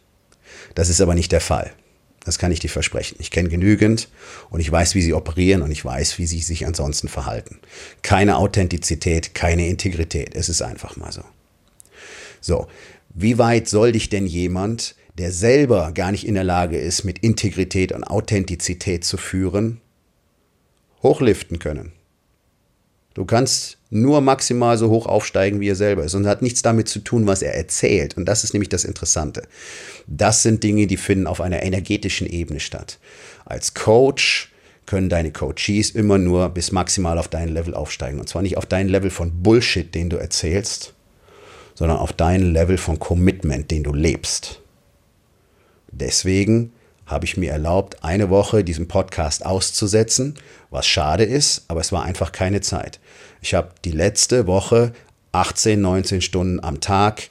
Das 0.74 0.88
ist 0.88 1.00
aber 1.00 1.14
nicht 1.14 1.32
der 1.32 1.40
Fall. 1.40 1.72
Das 2.24 2.38
kann 2.38 2.52
ich 2.52 2.60
dir 2.60 2.68
versprechen. 2.68 3.16
Ich 3.18 3.30
kenne 3.30 3.48
genügend 3.48 4.08
und 4.50 4.60
ich 4.60 4.70
weiß, 4.70 4.94
wie 4.94 5.02
sie 5.02 5.14
operieren 5.14 5.62
und 5.62 5.70
ich 5.70 5.84
weiß, 5.84 6.18
wie 6.18 6.26
sie 6.26 6.40
sich 6.40 6.66
ansonsten 6.66 7.08
verhalten. 7.08 7.58
Keine 8.02 8.36
Authentizität, 8.36 9.34
keine 9.34 9.66
Integrität. 9.68 10.34
Es 10.34 10.48
ist 10.48 10.60
einfach 10.60 10.96
mal 10.96 11.12
so. 11.12 11.22
So, 12.40 12.68
wie 13.14 13.38
weit 13.38 13.68
soll 13.68 13.92
dich 13.92 14.10
denn 14.10 14.26
jemand, 14.26 14.94
der 15.18 15.32
selber 15.32 15.92
gar 15.92 16.12
nicht 16.12 16.26
in 16.26 16.34
der 16.34 16.44
Lage 16.44 16.78
ist, 16.78 17.04
mit 17.04 17.18
Integrität 17.20 17.92
und 17.92 18.04
Authentizität 18.04 19.04
zu 19.04 19.16
führen, 19.16 19.80
hochliften 21.02 21.58
können? 21.58 21.92
Du 23.20 23.26
kannst 23.26 23.76
nur 23.90 24.22
maximal 24.22 24.78
so 24.78 24.88
hoch 24.88 25.04
aufsteigen, 25.04 25.60
wie 25.60 25.68
er 25.68 25.76
selber 25.76 26.04
ist. 26.04 26.14
Und 26.14 26.26
hat 26.26 26.40
nichts 26.40 26.62
damit 26.62 26.88
zu 26.88 27.00
tun, 27.00 27.26
was 27.26 27.42
er 27.42 27.54
erzählt. 27.54 28.16
Und 28.16 28.24
das 28.24 28.44
ist 28.44 28.54
nämlich 28.54 28.70
das 28.70 28.84
Interessante. 28.84 29.42
Das 30.06 30.42
sind 30.42 30.62
Dinge, 30.62 30.86
die 30.86 30.96
finden 30.96 31.26
auf 31.26 31.42
einer 31.42 31.62
energetischen 31.62 32.26
Ebene 32.26 32.60
statt. 32.60 32.98
Als 33.44 33.74
Coach 33.74 34.50
können 34.86 35.10
deine 35.10 35.32
Coaches 35.32 35.90
immer 35.90 36.16
nur 36.16 36.48
bis 36.48 36.72
maximal 36.72 37.18
auf 37.18 37.28
dein 37.28 37.50
Level 37.50 37.74
aufsteigen. 37.74 38.20
Und 38.20 38.26
zwar 38.30 38.40
nicht 38.40 38.56
auf 38.56 38.64
dein 38.64 38.88
Level 38.88 39.10
von 39.10 39.42
Bullshit, 39.42 39.94
den 39.94 40.08
du 40.08 40.16
erzählst, 40.16 40.94
sondern 41.74 41.98
auf 41.98 42.14
dein 42.14 42.54
Level 42.54 42.78
von 42.78 42.98
Commitment, 42.98 43.70
den 43.70 43.82
du 43.82 43.92
lebst. 43.92 44.62
Deswegen 45.92 46.72
habe 47.10 47.24
ich 47.24 47.36
mir 47.36 47.50
erlaubt, 47.50 48.04
eine 48.04 48.30
Woche 48.30 48.62
diesen 48.62 48.88
Podcast 48.88 49.44
auszusetzen, 49.44 50.34
was 50.70 50.86
schade 50.86 51.24
ist, 51.24 51.64
aber 51.68 51.80
es 51.80 51.92
war 51.92 52.04
einfach 52.04 52.32
keine 52.32 52.60
Zeit. 52.60 53.00
Ich 53.42 53.54
habe 53.54 53.70
die 53.84 53.90
letzte 53.90 54.46
Woche 54.46 54.92
18, 55.32 55.80
19 55.80 56.20
Stunden 56.20 56.60
am 56.62 56.80
Tag 56.80 57.28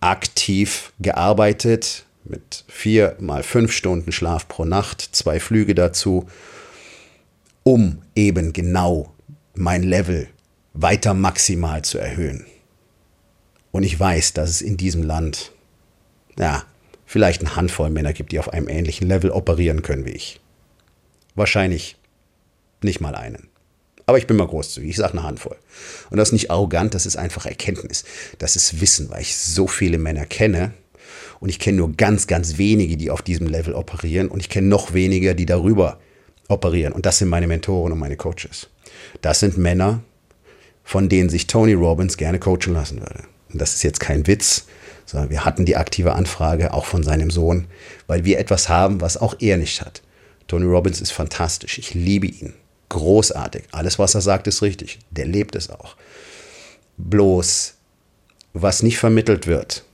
aktiv 0.00 0.92
gearbeitet, 0.98 2.04
mit 2.24 2.64
vier 2.68 3.16
mal 3.20 3.42
fünf 3.42 3.72
Stunden 3.72 4.12
Schlaf 4.12 4.48
pro 4.48 4.64
Nacht, 4.64 5.00
zwei 5.12 5.40
Flüge 5.40 5.74
dazu, 5.74 6.26
um 7.62 8.02
eben 8.14 8.52
genau 8.52 9.12
mein 9.54 9.82
Level 9.82 10.28
weiter 10.74 11.14
maximal 11.14 11.82
zu 11.82 11.98
erhöhen. 11.98 12.46
Und 13.70 13.84
ich 13.84 13.98
weiß, 13.98 14.32
dass 14.34 14.50
es 14.50 14.62
in 14.62 14.76
diesem 14.76 15.02
Land, 15.02 15.52
ja, 16.38 16.64
vielleicht 17.12 17.42
eine 17.42 17.56
Handvoll 17.56 17.90
Männer 17.90 18.14
gibt, 18.14 18.32
die 18.32 18.38
auf 18.38 18.54
einem 18.54 18.70
ähnlichen 18.70 19.06
Level 19.06 19.30
operieren 19.30 19.82
können 19.82 20.06
wie 20.06 20.12
ich. 20.12 20.40
Wahrscheinlich 21.34 21.96
nicht 22.82 23.02
mal 23.02 23.14
einen. 23.14 23.48
Aber 24.06 24.16
ich 24.16 24.26
bin 24.26 24.38
mal 24.38 24.46
großzügig, 24.46 24.88
ich 24.88 24.96
sage 24.96 25.12
eine 25.12 25.22
Handvoll. 25.22 25.56
Und 26.08 26.16
das 26.16 26.30
ist 26.30 26.32
nicht 26.32 26.50
arrogant, 26.50 26.94
das 26.94 27.04
ist 27.04 27.16
einfach 27.16 27.44
Erkenntnis. 27.44 28.04
Das 28.38 28.56
ist 28.56 28.80
Wissen, 28.80 29.10
weil 29.10 29.20
ich 29.20 29.36
so 29.36 29.66
viele 29.66 29.98
Männer 29.98 30.24
kenne. 30.24 30.72
Und 31.38 31.50
ich 31.50 31.58
kenne 31.58 31.76
nur 31.76 31.92
ganz, 31.92 32.26
ganz 32.28 32.56
wenige, 32.56 32.96
die 32.96 33.10
auf 33.10 33.20
diesem 33.20 33.46
Level 33.46 33.74
operieren. 33.74 34.28
Und 34.28 34.40
ich 34.40 34.48
kenne 34.48 34.68
noch 34.68 34.94
weniger, 34.94 35.34
die 35.34 35.44
darüber 35.44 36.00
operieren. 36.48 36.94
Und 36.94 37.04
das 37.04 37.18
sind 37.18 37.28
meine 37.28 37.46
Mentoren 37.46 37.92
und 37.92 37.98
meine 37.98 38.16
Coaches. 38.16 38.70
Das 39.20 39.40
sind 39.40 39.58
Männer, 39.58 40.00
von 40.82 41.10
denen 41.10 41.28
sich 41.28 41.46
Tony 41.46 41.74
Robbins 41.74 42.16
gerne 42.16 42.38
coachen 42.38 42.72
lassen 42.72 43.00
würde. 43.00 43.24
Und 43.52 43.60
das 43.60 43.74
ist 43.74 43.82
jetzt 43.82 44.00
kein 44.00 44.26
Witz, 44.26 44.64
sondern 45.06 45.30
wir 45.30 45.44
hatten 45.44 45.64
die 45.64 45.76
aktive 45.76 46.14
Anfrage 46.14 46.72
auch 46.72 46.86
von 46.86 47.02
seinem 47.02 47.30
Sohn, 47.30 47.66
weil 48.06 48.24
wir 48.24 48.38
etwas 48.38 48.68
haben, 48.68 49.00
was 49.00 49.16
auch 49.16 49.34
er 49.40 49.56
nicht 49.56 49.80
hat. 49.80 50.02
Tony 50.46 50.66
Robbins 50.66 51.00
ist 51.00 51.12
fantastisch. 51.12 51.78
Ich 51.78 51.94
liebe 51.94 52.26
ihn 52.26 52.54
großartig. 52.92 53.64
Alles, 53.72 53.98
was 53.98 54.14
er 54.14 54.20
sagt, 54.20 54.46
ist 54.46 54.62
richtig. 54.62 54.98
Der 55.10 55.26
lebt 55.26 55.56
es 55.56 55.70
auch. 55.70 55.96
Bloß, 56.98 57.74
was 58.52 58.82
nicht 58.82 58.98
vermittelt 58.98 59.46
wird, 59.46 59.84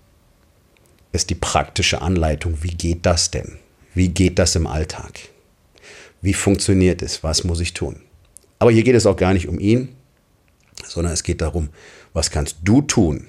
ist 1.13 1.31
die 1.31 1.37
praktische 1.37 2.03
Anleitung. 2.03 2.63
Wie 2.63 2.75
geht 2.75 3.07
das 3.07 3.31
denn? 3.31 3.59
Wie 3.95 4.09
geht 4.09 4.39
das 4.39 4.57
im 4.57 4.67
Alltag? 4.67 5.21
Wie 6.21 6.35
funktioniert 6.35 7.01
es? 7.03 7.23
Was 7.23 7.45
muss 7.45 7.61
ich 7.61 7.73
tun? 7.73 8.01
Aber 8.59 8.73
hier 8.73 8.83
geht 8.83 8.97
es 8.97 9.07
auch 9.07 9.17
gar 9.17 9.33
nicht 9.33 9.47
um 9.47 9.61
ihn, 9.61 9.95
sondern 10.85 11.13
es 11.13 11.23
geht 11.23 11.41
darum, 11.41 11.69
was 12.13 12.31
kannst 12.31 12.57
du 12.65 12.83
tun? 12.83 13.27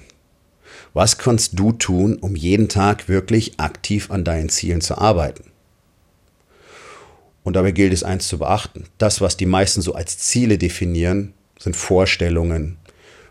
Was 0.92 1.18
kannst 1.18 1.58
du 1.58 1.72
tun, 1.72 2.16
um 2.16 2.34
jeden 2.34 2.68
Tag 2.68 3.08
wirklich 3.08 3.58
aktiv 3.60 4.10
an 4.10 4.24
deinen 4.24 4.48
Zielen 4.48 4.80
zu 4.80 4.98
arbeiten? 4.98 5.44
Und 7.42 7.54
dabei 7.54 7.70
gilt 7.70 7.92
es 7.92 8.02
eins 8.02 8.28
zu 8.28 8.38
beachten. 8.38 8.84
Das, 8.98 9.20
was 9.20 9.36
die 9.36 9.46
meisten 9.46 9.82
so 9.82 9.94
als 9.94 10.18
Ziele 10.18 10.58
definieren, 10.58 11.32
sind 11.58 11.76
Vorstellungen, 11.76 12.76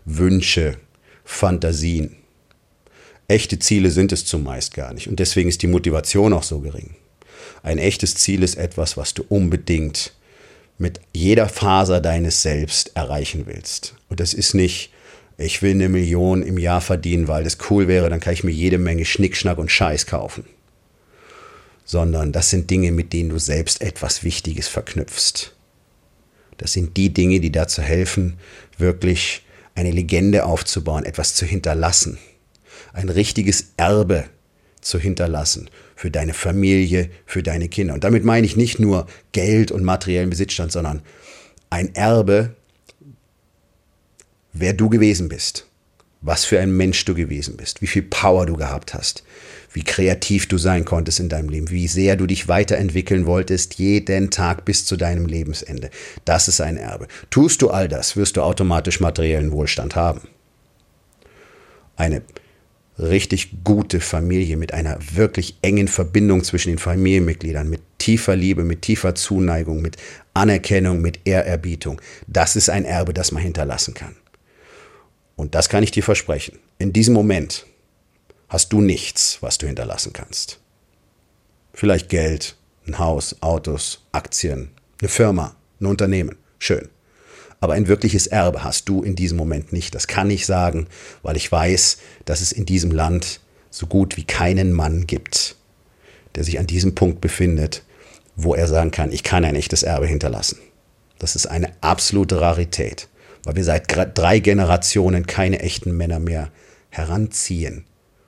Wünsche, 0.04 0.76
Fantasien. 1.24 2.16
Echte 3.28 3.58
Ziele 3.58 3.90
sind 3.90 4.10
es 4.10 4.24
zumeist 4.24 4.74
gar 4.74 4.92
nicht. 4.92 5.06
Und 5.08 5.20
deswegen 5.20 5.48
ist 5.48 5.62
die 5.62 5.68
Motivation 5.68 6.32
auch 6.32 6.42
so 6.42 6.60
gering. 6.60 6.96
Ein 7.62 7.78
echtes 7.78 8.14
Ziel 8.16 8.42
ist 8.42 8.56
etwas, 8.56 8.96
was 8.96 9.14
du 9.14 9.24
unbedingt 9.28 10.12
mit 10.78 11.00
jeder 11.12 11.48
Faser 11.48 12.00
deines 12.00 12.42
Selbst 12.42 12.96
erreichen 12.96 13.46
willst. 13.46 13.94
Und 14.08 14.18
das 14.18 14.34
ist 14.34 14.54
nicht, 14.54 14.89
ich 15.40 15.62
will 15.62 15.72
eine 15.72 15.88
Million 15.88 16.42
im 16.42 16.58
Jahr 16.58 16.80
verdienen, 16.80 17.28
weil 17.28 17.44
das 17.44 17.58
cool 17.70 17.88
wäre, 17.88 18.10
dann 18.10 18.20
kann 18.20 18.34
ich 18.34 18.44
mir 18.44 18.50
jede 18.50 18.78
Menge 18.78 19.04
Schnickschnack 19.04 19.58
und 19.58 19.70
Scheiß 19.70 20.06
kaufen 20.06 20.44
sondern 21.90 22.30
das 22.30 22.50
sind 22.50 22.70
Dinge, 22.70 22.92
mit 22.92 23.12
denen 23.12 23.30
du 23.30 23.40
selbst 23.40 23.82
etwas 23.82 24.22
Wichtiges 24.22 24.68
verknüpfst. 24.68 25.56
Das 26.56 26.72
sind 26.72 26.96
die 26.96 27.12
Dinge, 27.12 27.40
die 27.40 27.50
dazu 27.50 27.82
helfen, 27.82 28.38
wirklich 28.78 29.44
eine 29.74 29.90
Legende 29.90 30.44
aufzubauen, 30.44 31.04
etwas 31.04 31.34
zu 31.34 31.46
hinterlassen, 31.46 32.18
ein 32.92 33.08
richtiges 33.08 33.72
Erbe 33.76 34.26
zu 34.80 35.00
hinterlassen 35.00 35.68
für 35.96 36.12
deine 36.12 36.32
Familie, 36.32 37.10
für 37.26 37.42
deine 37.42 37.68
Kinder. 37.68 37.94
Und 37.94 38.04
damit 38.04 38.24
meine 38.24 38.46
ich 38.46 38.54
nicht 38.54 38.78
nur 38.78 39.08
Geld 39.32 39.72
und 39.72 39.82
materiellen 39.82 40.30
Besitzstand, 40.30 40.70
sondern 40.70 41.02
ein 41.70 41.92
Erbe, 41.96 42.54
wer 44.60 44.74
du 44.74 44.88
gewesen 44.88 45.28
bist, 45.28 45.66
was 46.20 46.44
für 46.44 46.60
ein 46.60 46.76
Mensch 46.76 47.04
du 47.06 47.14
gewesen 47.14 47.56
bist, 47.56 47.80
wie 47.80 47.86
viel 47.86 48.02
Power 48.02 48.44
du 48.44 48.56
gehabt 48.56 48.92
hast, 48.92 49.24
wie 49.72 49.82
kreativ 49.82 50.48
du 50.48 50.58
sein 50.58 50.84
konntest 50.84 51.18
in 51.18 51.30
deinem 51.30 51.48
Leben, 51.48 51.70
wie 51.70 51.88
sehr 51.88 52.16
du 52.16 52.26
dich 52.26 52.46
weiterentwickeln 52.46 53.24
wolltest, 53.24 53.74
jeden 53.74 54.30
Tag 54.30 54.64
bis 54.66 54.84
zu 54.84 54.96
deinem 54.96 55.26
Lebensende. 55.26 55.90
Das 56.26 56.46
ist 56.46 56.60
ein 56.60 56.76
Erbe. 56.76 57.08
Tust 57.30 57.62
du 57.62 57.70
all 57.70 57.88
das, 57.88 58.16
wirst 58.16 58.36
du 58.36 58.42
automatisch 58.42 59.00
materiellen 59.00 59.52
Wohlstand 59.52 59.96
haben. 59.96 60.20
Eine 61.96 62.22
richtig 62.98 63.64
gute 63.64 64.00
Familie 64.00 64.58
mit 64.58 64.74
einer 64.74 64.98
wirklich 65.14 65.56
engen 65.62 65.88
Verbindung 65.88 66.44
zwischen 66.44 66.68
den 66.68 66.78
Familienmitgliedern, 66.78 67.68
mit 67.70 67.80
tiefer 67.96 68.36
Liebe, 68.36 68.64
mit 68.64 68.82
tiefer 68.82 69.14
Zuneigung, 69.14 69.80
mit 69.80 69.96
Anerkennung, 70.34 71.00
mit 71.00 71.20
Ehrerbietung. 71.24 72.00
Das 72.26 72.56
ist 72.56 72.68
ein 72.68 72.84
Erbe, 72.84 73.14
das 73.14 73.32
man 73.32 73.42
hinterlassen 73.42 73.94
kann. 73.94 74.16
Und 75.40 75.54
das 75.54 75.70
kann 75.70 75.82
ich 75.82 75.90
dir 75.90 76.02
versprechen. 76.02 76.58
In 76.76 76.92
diesem 76.92 77.14
Moment 77.14 77.64
hast 78.50 78.74
du 78.74 78.82
nichts, 78.82 79.38
was 79.40 79.56
du 79.56 79.66
hinterlassen 79.66 80.12
kannst. 80.12 80.60
Vielleicht 81.72 82.10
Geld, 82.10 82.56
ein 82.86 82.98
Haus, 82.98 83.36
Autos, 83.40 84.04
Aktien, 84.12 84.70
eine 85.00 85.08
Firma, 85.08 85.56
ein 85.80 85.86
Unternehmen. 85.86 86.36
Schön. 86.58 86.90
Aber 87.58 87.72
ein 87.72 87.88
wirkliches 87.88 88.26
Erbe 88.26 88.64
hast 88.64 88.86
du 88.90 89.02
in 89.02 89.16
diesem 89.16 89.38
Moment 89.38 89.72
nicht. 89.72 89.94
Das 89.94 90.06
kann 90.06 90.28
ich 90.28 90.44
sagen, 90.44 90.88
weil 91.22 91.38
ich 91.38 91.50
weiß, 91.50 91.96
dass 92.26 92.42
es 92.42 92.52
in 92.52 92.66
diesem 92.66 92.90
Land 92.90 93.40
so 93.70 93.86
gut 93.86 94.18
wie 94.18 94.24
keinen 94.24 94.74
Mann 94.74 95.06
gibt, 95.06 95.56
der 96.34 96.44
sich 96.44 96.58
an 96.58 96.66
diesem 96.66 96.94
Punkt 96.94 97.22
befindet, 97.22 97.82
wo 98.36 98.54
er 98.54 98.66
sagen 98.66 98.90
kann, 98.90 99.10
ich 99.10 99.22
kann 99.22 99.46
ein 99.46 99.56
echtes 99.56 99.84
Erbe 99.84 100.06
hinterlassen. 100.06 100.58
Das 101.18 101.34
ist 101.34 101.46
eine 101.46 101.72
absolute 101.80 102.42
Rarität, 102.42 103.08
weil 103.44 103.56
wir 103.56 103.64
seit 103.64 103.86
drei 104.16 104.38
Generationen 104.38 105.26
keine 105.26 105.60
echten 105.60 105.96
Männer 105.96 106.18
mehr 106.18 106.50
heranziehen, 106.90 107.84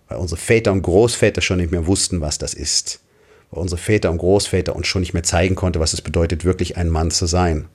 weil 0.08 0.18
unsere 0.18 0.40
Väter 0.40 0.72
und 0.72 0.82
Großväter 0.82 1.40
schon 1.40 1.58
nicht 1.58 1.72
mehr 1.72 1.86
wussten, 1.86 2.20
was 2.20 2.38
das 2.38 2.54
ist. 2.54 3.00
Weil 3.50 3.60
unsere 3.60 3.80
Väter 3.80 4.10
und 4.10 4.18
Großväter 4.18 4.74
uns 4.74 4.86
schon 4.86 5.02
nicht 5.02 5.14
mehr 5.14 5.22
zeigen 5.22 5.54
konnte, 5.54 5.80
was 5.80 5.92
es 5.92 6.00
bedeutet, 6.00 6.44
wirklich 6.44 6.76
ein 6.76 6.88
Mann 6.88 7.10
zu 7.10 7.26
sein. 7.26 7.66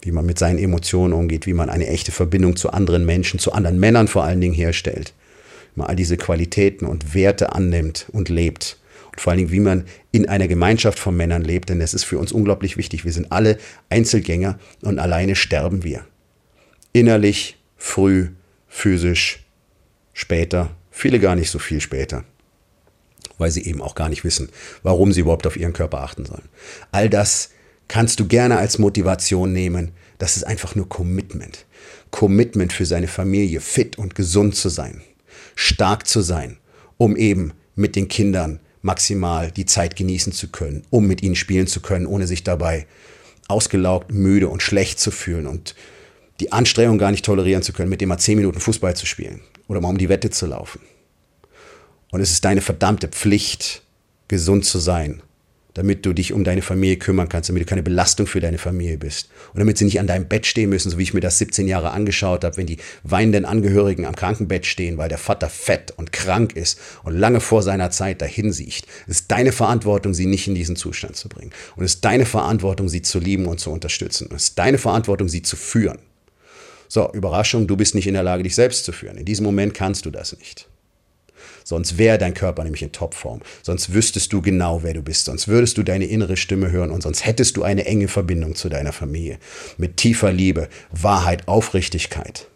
Wie 0.00 0.12
man 0.12 0.26
mit 0.26 0.38
seinen 0.38 0.58
Emotionen 0.58 1.12
umgeht, 1.12 1.46
wie 1.46 1.54
man 1.54 1.70
eine 1.70 1.88
echte 1.88 2.12
Verbindung 2.12 2.56
zu 2.56 2.70
anderen 2.70 3.04
Menschen, 3.04 3.40
zu 3.40 3.52
anderen 3.52 3.80
Männern 3.80 4.08
vor 4.08 4.24
allen 4.24 4.40
Dingen 4.40 4.54
herstellt. 4.54 5.14
Wie 5.74 5.80
man 5.80 5.88
all 5.88 5.96
diese 5.96 6.16
Qualitäten 6.16 6.86
und 6.86 7.14
Werte 7.14 7.52
annimmt 7.52 8.06
und 8.12 8.28
lebt. 8.28 8.78
Und 9.12 9.20
vor 9.20 9.32
allen 9.32 9.38
Dingen, 9.38 9.52
wie 9.52 9.60
man 9.60 9.84
in 10.12 10.28
einer 10.28 10.48
Gemeinschaft 10.48 10.98
von 10.98 11.16
Männern 11.16 11.42
lebt, 11.42 11.68
denn 11.70 11.80
das 11.80 11.94
ist 11.94 12.04
für 12.04 12.18
uns 12.18 12.30
unglaublich 12.30 12.76
wichtig. 12.76 13.04
Wir 13.04 13.12
sind 13.12 13.32
alle 13.32 13.58
Einzelgänger 13.88 14.58
und 14.82 14.98
alleine 14.98 15.34
sterben 15.34 15.82
wir. 15.82 16.04
Innerlich, 16.98 17.56
früh, 17.76 18.30
physisch, 18.68 19.44
später 20.12 20.70
Viele 20.98 21.20
gar 21.20 21.36
nicht 21.36 21.50
so 21.50 21.60
viel 21.60 21.80
später, 21.80 22.24
weil 23.38 23.52
sie 23.52 23.64
eben 23.66 23.80
auch 23.82 23.94
gar 23.94 24.08
nicht 24.08 24.24
wissen, 24.24 24.48
warum 24.82 25.12
sie 25.12 25.20
überhaupt 25.20 25.46
auf 25.46 25.56
ihren 25.56 25.72
Körper 25.72 26.00
achten 26.00 26.24
sollen. 26.24 26.48
All 26.90 27.08
das 27.08 27.50
kannst 27.86 28.18
du 28.18 28.26
gerne 28.26 28.58
als 28.58 28.80
Motivation 28.80 29.52
nehmen. 29.52 29.92
Das 30.18 30.36
ist 30.36 30.42
einfach 30.42 30.74
nur 30.74 30.88
Commitment. 30.88 31.66
Commitment 32.10 32.72
für 32.72 32.84
seine 32.84 33.06
Familie, 33.06 33.60
fit 33.60 33.96
und 33.96 34.16
gesund 34.16 34.56
zu 34.56 34.70
sein, 34.70 35.00
stark 35.54 36.08
zu 36.08 36.20
sein, 36.20 36.58
um 36.96 37.14
eben 37.14 37.52
mit 37.76 37.94
den 37.94 38.08
Kindern 38.08 38.58
maximal 38.82 39.52
die 39.52 39.66
Zeit 39.66 39.94
genießen 39.94 40.32
zu 40.32 40.48
können, 40.48 40.82
um 40.90 41.06
mit 41.06 41.22
ihnen 41.22 41.36
spielen 41.36 41.68
zu 41.68 41.80
können, 41.80 42.06
ohne 42.06 42.26
sich 42.26 42.42
dabei 42.42 42.88
ausgelaugt, 43.46 44.12
müde 44.12 44.48
und 44.48 44.64
schlecht 44.64 44.98
zu 44.98 45.12
fühlen 45.12 45.46
und 45.46 45.76
die 46.40 46.52
Anstrengung 46.52 46.98
gar 46.98 47.10
nicht 47.10 47.24
tolerieren 47.24 47.62
zu 47.62 47.72
können, 47.72 47.90
mit 47.90 48.00
dem 48.00 48.08
mal 48.08 48.18
zehn 48.18 48.38
Minuten 48.38 48.60
Fußball 48.60 48.94
zu 48.94 49.06
spielen 49.06 49.40
oder 49.66 49.80
mal 49.80 49.88
um 49.88 49.98
die 49.98 50.08
Wette 50.08 50.30
zu 50.30 50.46
laufen. 50.46 50.80
Und 52.10 52.20
es 52.20 52.30
ist 52.30 52.44
deine 52.44 52.60
verdammte 52.60 53.08
Pflicht, 53.08 53.82
gesund 54.28 54.64
zu 54.64 54.78
sein, 54.78 55.22
damit 55.74 56.04
du 56.04 56.12
dich 56.12 56.32
um 56.32 56.42
deine 56.44 56.62
Familie 56.62 56.96
kümmern 56.96 57.28
kannst, 57.28 57.48
damit 57.48 57.62
du 57.62 57.66
keine 57.66 57.82
Belastung 57.82 58.26
für 58.26 58.40
deine 58.40 58.58
Familie 58.58 58.98
bist. 58.98 59.28
Und 59.52 59.60
damit 59.60 59.78
sie 59.78 59.84
nicht 59.84 60.00
an 60.00 60.06
deinem 60.06 60.26
Bett 60.26 60.44
stehen 60.44 60.70
müssen, 60.70 60.90
so 60.90 60.98
wie 60.98 61.02
ich 61.02 61.14
mir 61.14 61.20
das 61.20 61.38
17 61.38 61.68
Jahre 61.68 61.92
angeschaut 61.92 62.44
habe, 62.44 62.56
wenn 62.56 62.66
die 62.66 62.78
weinenden 63.04 63.44
Angehörigen 63.44 64.04
am 64.04 64.16
Krankenbett 64.16 64.66
stehen, 64.66 64.98
weil 64.98 65.08
der 65.08 65.18
Vater 65.18 65.48
fett 65.48 65.92
und 65.96 66.12
krank 66.12 66.56
ist 66.56 66.80
und 67.04 67.14
lange 67.16 67.40
vor 67.40 67.62
seiner 67.62 67.90
Zeit 67.90 68.20
dahin 68.22 68.52
sieht. 68.52 68.86
Es 69.06 69.20
ist 69.20 69.30
deine 69.30 69.52
Verantwortung, 69.52 70.14
sie 70.14 70.26
nicht 70.26 70.48
in 70.48 70.54
diesen 70.54 70.76
Zustand 70.76 71.16
zu 71.16 71.28
bringen. 71.28 71.52
Und 71.76 71.84
es 71.84 71.94
ist 71.94 72.04
deine 72.04 72.26
Verantwortung, 72.26 72.88
sie 72.88 73.02
zu 73.02 73.20
lieben 73.20 73.46
und 73.46 73.60
zu 73.60 73.70
unterstützen. 73.70 74.28
Und 74.28 74.36
es 74.36 74.44
ist 74.44 74.58
deine 74.58 74.78
Verantwortung, 74.78 75.28
sie 75.28 75.42
zu 75.42 75.56
führen. 75.56 75.98
So, 76.88 77.12
Überraschung, 77.12 77.66
du 77.66 77.76
bist 77.76 77.94
nicht 77.94 78.06
in 78.06 78.14
der 78.14 78.22
Lage, 78.22 78.42
dich 78.42 78.54
selbst 78.54 78.84
zu 78.84 78.92
führen. 78.92 79.18
In 79.18 79.24
diesem 79.24 79.44
Moment 79.44 79.74
kannst 79.74 80.06
du 80.06 80.10
das 80.10 80.36
nicht. 80.38 80.68
Sonst 81.64 81.98
wäre 81.98 82.16
dein 82.18 82.34
Körper 82.34 82.64
nämlich 82.64 82.82
in 82.82 82.92
Topform. 82.92 83.42
Sonst 83.62 83.92
wüsstest 83.92 84.32
du 84.32 84.40
genau, 84.40 84.82
wer 84.82 84.94
du 84.94 85.02
bist. 85.02 85.26
Sonst 85.26 85.48
würdest 85.48 85.76
du 85.76 85.82
deine 85.82 86.06
innere 86.06 86.38
Stimme 86.38 86.70
hören 86.70 86.90
und 86.90 87.02
sonst 87.02 87.26
hättest 87.26 87.58
du 87.58 87.62
eine 87.62 87.84
enge 87.84 88.08
Verbindung 88.08 88.54
zu 88.54 88.70
deiner 88.70 88.92
Familie. 88.94 89.38
Mit 89.76 89.98
tiefer 89.98 90.32
Liebe, 90.32 90.68
Wahrheit, 90.90 91.46
Aufrichtigkeit. 91.46 92.48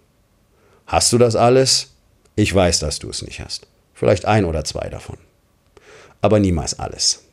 Hast 0.87 1.12
du 1.12 1.19
das 1.19 1.37
alles? 1.37 1.91
Ich 2.37 2.55
weiß, 2.55 2.79
dass 2.79 2.99
du 2.99 3.11
es 3.11 3.21
nicht 3.21 3.41
hast. 3.41 3.67
Vielleicht 3.93 4.25
ein 4.25 4.47
oder 4.47 4.65
zwei 4.65 4.89
davon. 4.89 5.19
aber 6.23 6.39
niemals 6.39 6.79
alles. 6.79 7.25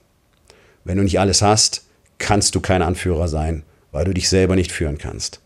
Wenn 0.83 0.97
du 0.97 1.03
nicht 1.03 1.19
alles 1.19 1.41
hast, 1.41 1.83
kannst 2.17 2.55
du 2.55 2.59
kein 2.59 2.81
Anführer 2.81 3.27
sein, 3.27 3.63
weil 3.91 4.05
du 4.05 4.13
dich 4.13 4.27
selber 4.27 4.55
nicht 4.55 4.71
führen 4.71 4.97
kannst, 4.97 5.39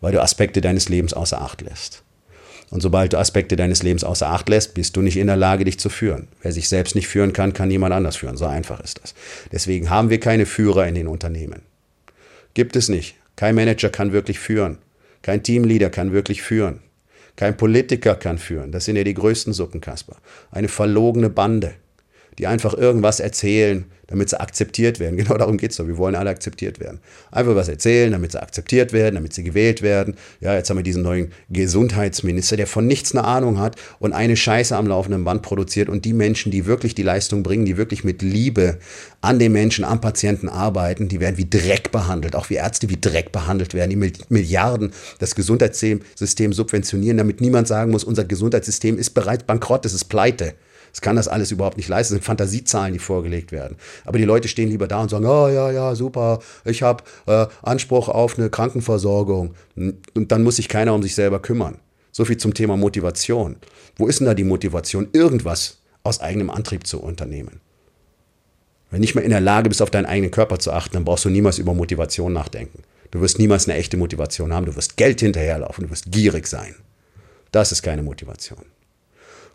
weil 0.00 0.12
du 0.12 0.22
Aspekte 0.22 0.60
deines 0.60 0.88
Lebens 0.88 1.14
außer 1.14 1.40
Acht 1.40 1.62
lässt. 1.62 2.02
Und 2.70 2.80
sobald 2.80 3.12
du 3.12 3.18
Aspekte 3.18 3.54
deines 3.54 3.82
Lebens 3.82 4.02
außer 4.02 4.28
Acht 4.28 4.48
lässt, 4.48 4.74
bist 4.74 4.96
du 4.96 5.02
nicht 5.02 5.16
in 5.16 5.28
der 5.28 5.36
Lage, 5.36 5.64
dich 5.64 5.78
zu 5.78 5.88
führen. 5.88 6.28
Wer 6.42 6.52
sich 6.52 6.68
selbst 6.68 6.94
nicht 6.94 7.06
führen 7.06 7.32
kann, 7.32 7.52
kann 7.52 7.68
niemand 7.68 7.94
anders 7.94 8.16
führen. 8.16 8.36
So 8.36 8.46
einfach 8.46 8.80
ist 8.80 9.00
das. 9.02 9.14
Deswegen 9.52 9.88
haben 9.88 10.10
wir 10.10 10.18
keine 10.18 10.46
Führer 10.46 10.86
in 10.88 10.96
den 10.96 11.06
Unternehmen. 11.06 11.62
Gibt 12.54 12.74
es 12.74 12.88
nicht. 12.88 13.14
Kein 13.36 13.54
Manager 13.54 13.90
kann 13.90 14.12
wirklich 14.12 14.38
führen. 14.38 14.78
Kein 15.22 15.42
Teamleader 15.42 15.90
kann 15.90 16.12
wirklich 16.12 16.42
führen. 16.42 16.80
Kein 17.36 17.56
Politiker 17.56 18.14
kann 18.14 18.38
führen. 18.38 18.72
Das 18.72 18.86
sind 18.86 18.96
ja 18.96 19.04
die 19.04 19.14
größten 19.14 19.52
Suppenkasper. 19.52 20.16
Eine 20.50 20.68
verlogene 20.68 21.30
Bande 21.30 21.74
die 22.38 22.46
einfach 22.46 22.74
irgendwas 22.74 23.20
erzählen, 23.20 23.86
damit 24.08 24.30
sie 24.30 24.40
akzeptiert 24.40 25.00
werden. 25.00 25.16
Genau 25.26 25.38
darum 25.38 25.56
geht 25.56 25.70
es 25.70 25.78
doch. 25.78 25.86
Wir 25.86 25.96
wollen 25.96 26.14
alle 26.14 26.30
akzeptiert 26.30 26.78
werden. 26.78 27.00
Einfach 27.30 27.56
was 27.56 27.68
erzählen, 27.68 28.12
damit 28.12 28.32
sie 28.32 28.40
akzeptiert 28.40 28.92
werden, 28.92 29.16
damit 29.16 29.32
sie 29.32 29.42
gewählt 29.42 29.82
werden. 29.82 30.14
Ja, 30.40 30.54
jetzt 30.54 30.70
haben 30.70 30.76
wir 30.76 30.84
diesen 30.84 31.02
neuen 31.02 31.32
Gesundheitsminister, 31.50 32.56
der 32.56 32.66
von 32.66 32.86
nichts 32.86 33.14
eine 33.14 33.24
Ahnung 33.24 33.58
hat 33.58 33.76
und 33.98 34.12
eine 34.12 34.36
Scheiße 34.36 34.76
am 34.76 34.86
laufenden 34.86 35.24
Band 35.24 35.42
produziert. 35.42 35.88
Und 35.88 36.04
die 36.04 36.12
Menschen, 36.12 36.52
die 36.52 36.66
wirklich 36.66 36.94
die 36.94 37.02
Leistung 37.02 37.42
bringen, 37.42 37.64
die 37.64 37.76
wirklich 37.76 38.04
mit 38.04 38.22
Liebe 38.22 38.78
an 39.20 39.38
den 39.38 39.52
Menschen, 39.52 39.84
am 39.84 40.00
Patienten 40.00 40.48
arbeiten, 40.48 41.08
die 41.08 41.20
werden 41.20 41.38
wie 41.38 41.48
Dreck 41.48 41.90
behandelt. 41.90 42.36
Auch 42.36 42.50
wie 42.50 42.54
Ärzte 42.54 42.88
wie 42.88 43.00
Dreck 43.00 43.32
behandelt 43.32 43.74
werden, 43.74 43.90
die 43.90 44.12
Milliarden 44.28 44.92
das 45.18 45.34
Gesundheitssystem 45.34 46.52
subventionieren, 46.52 47.16
damit 47.16 47.40
niemand 47.40 47.66
sagen 47.66 47.90
muss, 47.90 48.04
unser 48.04 48.24
Gesundheitssystem 48.24 48.98
ist 48.98 49.10
bereits 49.10 49.44
bankrott, 49.44 49.86
es 49.86 49.94
ist 49.94 50.04
pleite. 50.04 50.54
Es 50.96 51.02
kann 51.02 51.14
das 51.14 51.28
alles 51.28 51.50
überhaupt 51.50 51.76
nicht 51.76 51.90
leisten. 51.90 52.14
Das 52.14 52.20
sind 52.20 52.24
Fantasiezahlen, 52.24 52.94
die 52.94 52.98
vorgelegt 52.98 53.52
werden. 53.52 53.76
Aber 54.06 54.16
die 54.16 54.24
Leute 54.24 54.48
stehen 54.48 54.70
lieber 54.70 54.88
da 54.88 55.02
und 55.02 55.10
sagen, 55.10 55.26
oh 55.26 55.46
ja, 55.46 55.70
ja, 55.70 55.94
super, 55.94 56.38
ich 56.64 56.82
habe 56.82 57.04
äh, 57.26 57.44
Anspruch 57.60 58.08
auf 58.08 58.38
eine 58.38 58.48
Krankenversorgung. 58.48 59.54
Und 59.76 60.32
dann 60.32 60.42
muss 60.42 60.56
sich 60.56 60.70
keiner 60.70 60.94
um 60.94 61.02
sich 61.02 61.14
selber 61.14 61.38
kümmern. 61.38 61.76
So 62.12 62.24
viel 62.24 62.38
zum 62.38 62.54
Thema 62.54 62.78
Motivation. 62.78 63.56
Wo 63.96 64.06
ist 64.06 64.20
denn 64.20 64.26
da 64.26 64.32
die 64.32 64.42
Motivation, 64.42 65.08
irgendwas 65.12 65.82
aus 66.02 66.20
eigenem 66.20 66.48
Antrieb 66.48 66.86
zu 66.86 66.98
unternehmen? 67.02 67.60
Wenn 68.90 69.00
du 69.00 69.02
nicht 69.02 69.14
mehr 69.14 69.24
in 69.24 69.32
der 69.32 69.42
Lage 69.42 69.68
bist, 69.68 69.82
auf 69.82 69.90
deinen 69.90 70.06
eigenen 70.06 70.30
Körper 70.30 70.58
zu 70.58 70.72
achten, 70.72 70.94
dann 70.94 71.04
brauchst 71.04 71.26
du 71.26 71.28
niemals 71.28 71.58
über 71.58 71.74
Motivation 71.74 72.32
nachdenken. 72.32 72.84
Du 73.10 73.20
wirst 73.20 73.38
niemals 73.38 73.68
eine 73.68 73.76
echte 73.76 73.98
Motivation 73.98 74.54
haben. 74.54 74.64
Du 74.64 74.74
wirst 74.76 74.96
Geld 74.96 75.20
hinterherlaufen. 75.20 75.84
Du 75.84 75.90
wirst 75.90 76.10
gierig 76.10 76.46
sein. 76.46 76.74
Das 77.52 77.70
ist 77.70 77.82
keine 77.82 78.02
Motivation. 78.02 78.64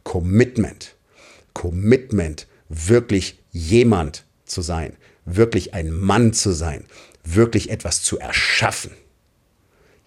Commitment 0.03 0.93
Commitment, 1.53 2.48
wirklich 2.70 3.39
jemand 3.51 4.25
zu 4.46 4.62
sein, 4.62 4.96
wirklich 5.25 5.74
ein 5.74 5.91
Mann 5.91 6.34
zu 6.34 6.51
sein, 6.51 6.86
wirklich 7.24 7.70
etwas 7.70 8.01
zu 8.01 8.20
erschaffen. 8.20 8.91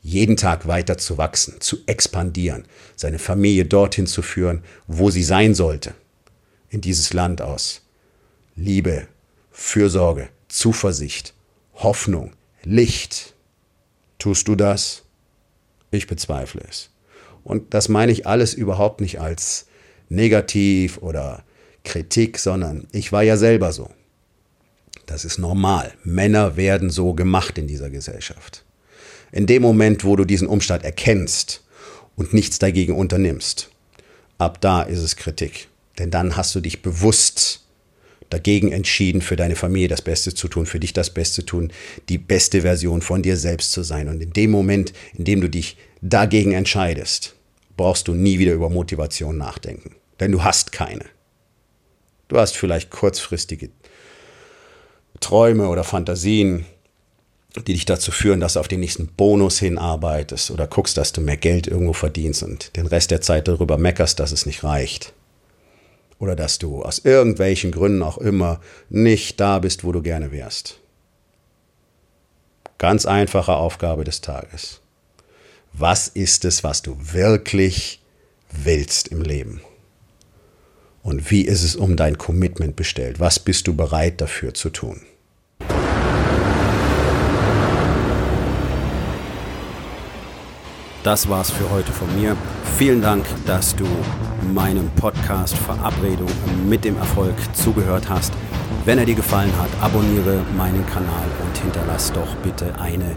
Jeden 0.02 0.36
Tag 0.36 0.66
weiter 0.66 0.98
zu 0.98 1.16
wachsen, 1.16 1.60
zu 1.60 1.78
expandieren, 1.86 2.66
seine 2.94 3.18
Familie 3.18 3.64
dorthin 3.64 4.06
zu 4.06 4.20
führen, 4.20 4.62
wo 4.86 5.10
sie 5.10 5.24
sein 5.24 5.54
sollte. 5.54 5.94
In 6.68 6.80
dieses 6.80 7.12
Land 7.12 7.40
aus. 7.40 7.82
Liebe, 8.56 9.06
Fürsorge, 9.50 10.28
Zuversicht, 10.48 11.34
Hoffnung, 11.74 12.32
Licht. 12.64 13.34
Tust 14.18 14.46
du 14.48 14.56
das? 14.56 15.04
Ich 15.90 16.06
bezweifle 16.06 16.62
es. 16.68 16.90
Und 17.44 17.74
das 17.74 17.88
meine 17.88 18.12
ich 18.12 18.26
alles 18.26 18.54
überhaupt 18.54 19.00
nicht 19.00 19.20
als 19.20 19.66
negativ 20.08 20.98
oder 20.98 21.44
Kritik, 21.84 22.38
sondern 22.38 22.86
ich 22.92 23.12
war 23.12 23.22
ja 23.22 23.36
selber 23.36 23.72
so. 23.72 23.90
Das 25.06 25.24
ist 25.24 25.38
normal. 25.38 25.92
Männer 26.02 26.56
werden 26.56 26.90
so 26.90 27.12
gemacht 27.14 27.58
in 27.58 27.66
dieser 27.66 27.90
Gesellschaft. 27.90 28.64
In 29.32 29.46
dem 29.46 29.62
Moment, 29.62 30.04
wo 30.04 30.16
du 30.16 30.24
diesen 30.24 30.48
Umstand 30.48 30.84
erkennst 30.84 31.62
und 32.16 32.32
nichts 32.32 32.58
dagegen 32.58 32.94
unternimmst, 32.94 33.70
ab 34.38 34.60
da 34.60 34.82
ist 34.82 35.00
es 35.00 35.16
Kritik. 35.16 35.68
Denn 35.98 36.10
dann 36.10 36.36
hast 36.36 36.54
du 36.54 36.60
dich 36.60 36.82
bewusst 36.82 37.64
dagegen 38.30 38.72
entschieden, 38.72 39.20
für 39.20 39.36
deine 39.36 39.56
Familie 39.56 39.88
das 39.88 40.02
Beste 40.02 40.34
zu 40.34 40.48
tun, 40.48 40.66
für 40.66 40.80
dich 40.80 40.92
das 40.92 41.10
Beste 41.10 41.36
zu 41.36 41.46
tun, 41.46 41.72
die 42.08 42.18
beste 42.18 42.62
Version 42.62 43.02
von 43.02 43.22
dir 43.22 43.36
selbst 43.36 43.72
zu 43.72 43.82
sein. 43.82 44.08
Und 44.08 44.22
in 44.22 44.32
dem 44.32 44.50
Moment, 44.50 44.92
in 45.14 45.24
dem 45.24 45.40
du 45.40 45.48
dich 45.48 45.76
dagegen 46.00 46.52
entscheidest, 46.52 47.34
brauchst 47.76 48.08
du 48.08 48.14
nie 48.14 48.38
wieder 48.38 48.52
über 48.52 48.70
Motivation 48.70 49.36
nachdenken 49.36 49.96
denn 50.20 50.32
du 50.32 50.44
hast 50.44 50.72
keine. 50.72 51.04
Du 52.28 52.38
hast 52.38 52.56
vielleicht 52.56 52.90
kurzfristige 52.90 53.70
Träume 55.20 55.68
oder 55.68 55.84
Fantasien, 55.84 56.66
die 57.56 57.74
dich 57.74 57.84
dazu 57.84 58.10
führen, 58.10 58.40
dass 58.40 58.54
du 58.54 58.60
auf 58.60 58.68
den 58.68 58.80
nächsten 58.80 59.06
Bonus 59.08 59.58
hinarbeitest 59.58 60.50
oder 60.50 60.66
guckst, 60.66 60.96
dass 60.96 61.12
du 61.12 61.20
mehr 61.20 61.36
Geld 61.36 61.66
irgendwo 61.66 61.92
verdienst 61.92 62.42
und 62.42 62.76
den 62.76 62.86
Rest 62.86 63.10
der 63.10 63.20
Zeit 63.20 63.46
darüber 63.46 63.78
meckerst, 63.78 64.18
dass 64.18 64.32
es 64.32 64.46
nicht 64.46 64.64
reicht. 64.64 65.12
Oder 66.18 66.34
dass 66.34 66.58
du 66.58 66.82
aus 66.82 67.00
irgendwelchen 67.00 67.70
Gründen 67.70 68.02
auch 68.02 68.18
immer 68.18 68.60
nicht 68.88 69.38
da 69.40 69.58
bist, 69.58 69.84
wo 69.84 69.92
du 69.92 70.00
gerne 70.00 70.32
wärst. 70.32 70.80
Ganz 72.78 73.06
einfache 73.06 73.54
Aufgabe 73.54 74.04
des 74.04 74.20
Tages. 74.20 74.80
Was 75.76 76.06
ist 76.06 76.44
es, 76.44 76.62
was 76.62 76.82
du 76.82 76.96
wirklich 77.00 78.00
willst 78.52 79.08
im 79.08 79.22
Leben? 79.22 79.60
Und 81.02 81.32
wie 81.32 81.40
ist 81.40 81.64
es 81.64 81.74
um 81.74 81.96
dein 81.96 82.16
Commitment 82.16 82.76
bestellt? 82.76 83.18
Was 83.18 83.40
bist 83.40 83.66
du 83.66 83.74
bereit 83.74 84.20
dafür 84.20 84.54
zu 84.54 84.70
tun? 84.70 85.02
Das 91.02 91.28
war's 91.28 91.50
für 91.50 91.68
heute 91.70 91.90
von 91.90 92.20
mir. 92.20 92.36
Vielen 92.78 93.02
Dank, 93.02 93.26
dass 93.44 93.74
du 93.74 93.84
meinem 94.54 94.88
Podcast 94.90 95.56
Verabredung 95.56 96.30
mit 96.68 96.84
dem 96.84 96.96
Erfolg 96.98 97.34
zugehört 97.52 98.08
hast. 98.08 98.32
Wenn 98.84 98.98
er 98.98 99.06
dir 99.06 99.16
gefallen 99.16 99.52
hat, 99.58 99.70
abonniere 99.82 100.44
meinen 100.56 100.86
Kanal 100.86 101.26
und 101.44 101.58
hinterlass 101.58 102.12
doch 102.12 102.36
bitte 102.36 102.78
eine 102.78 103.16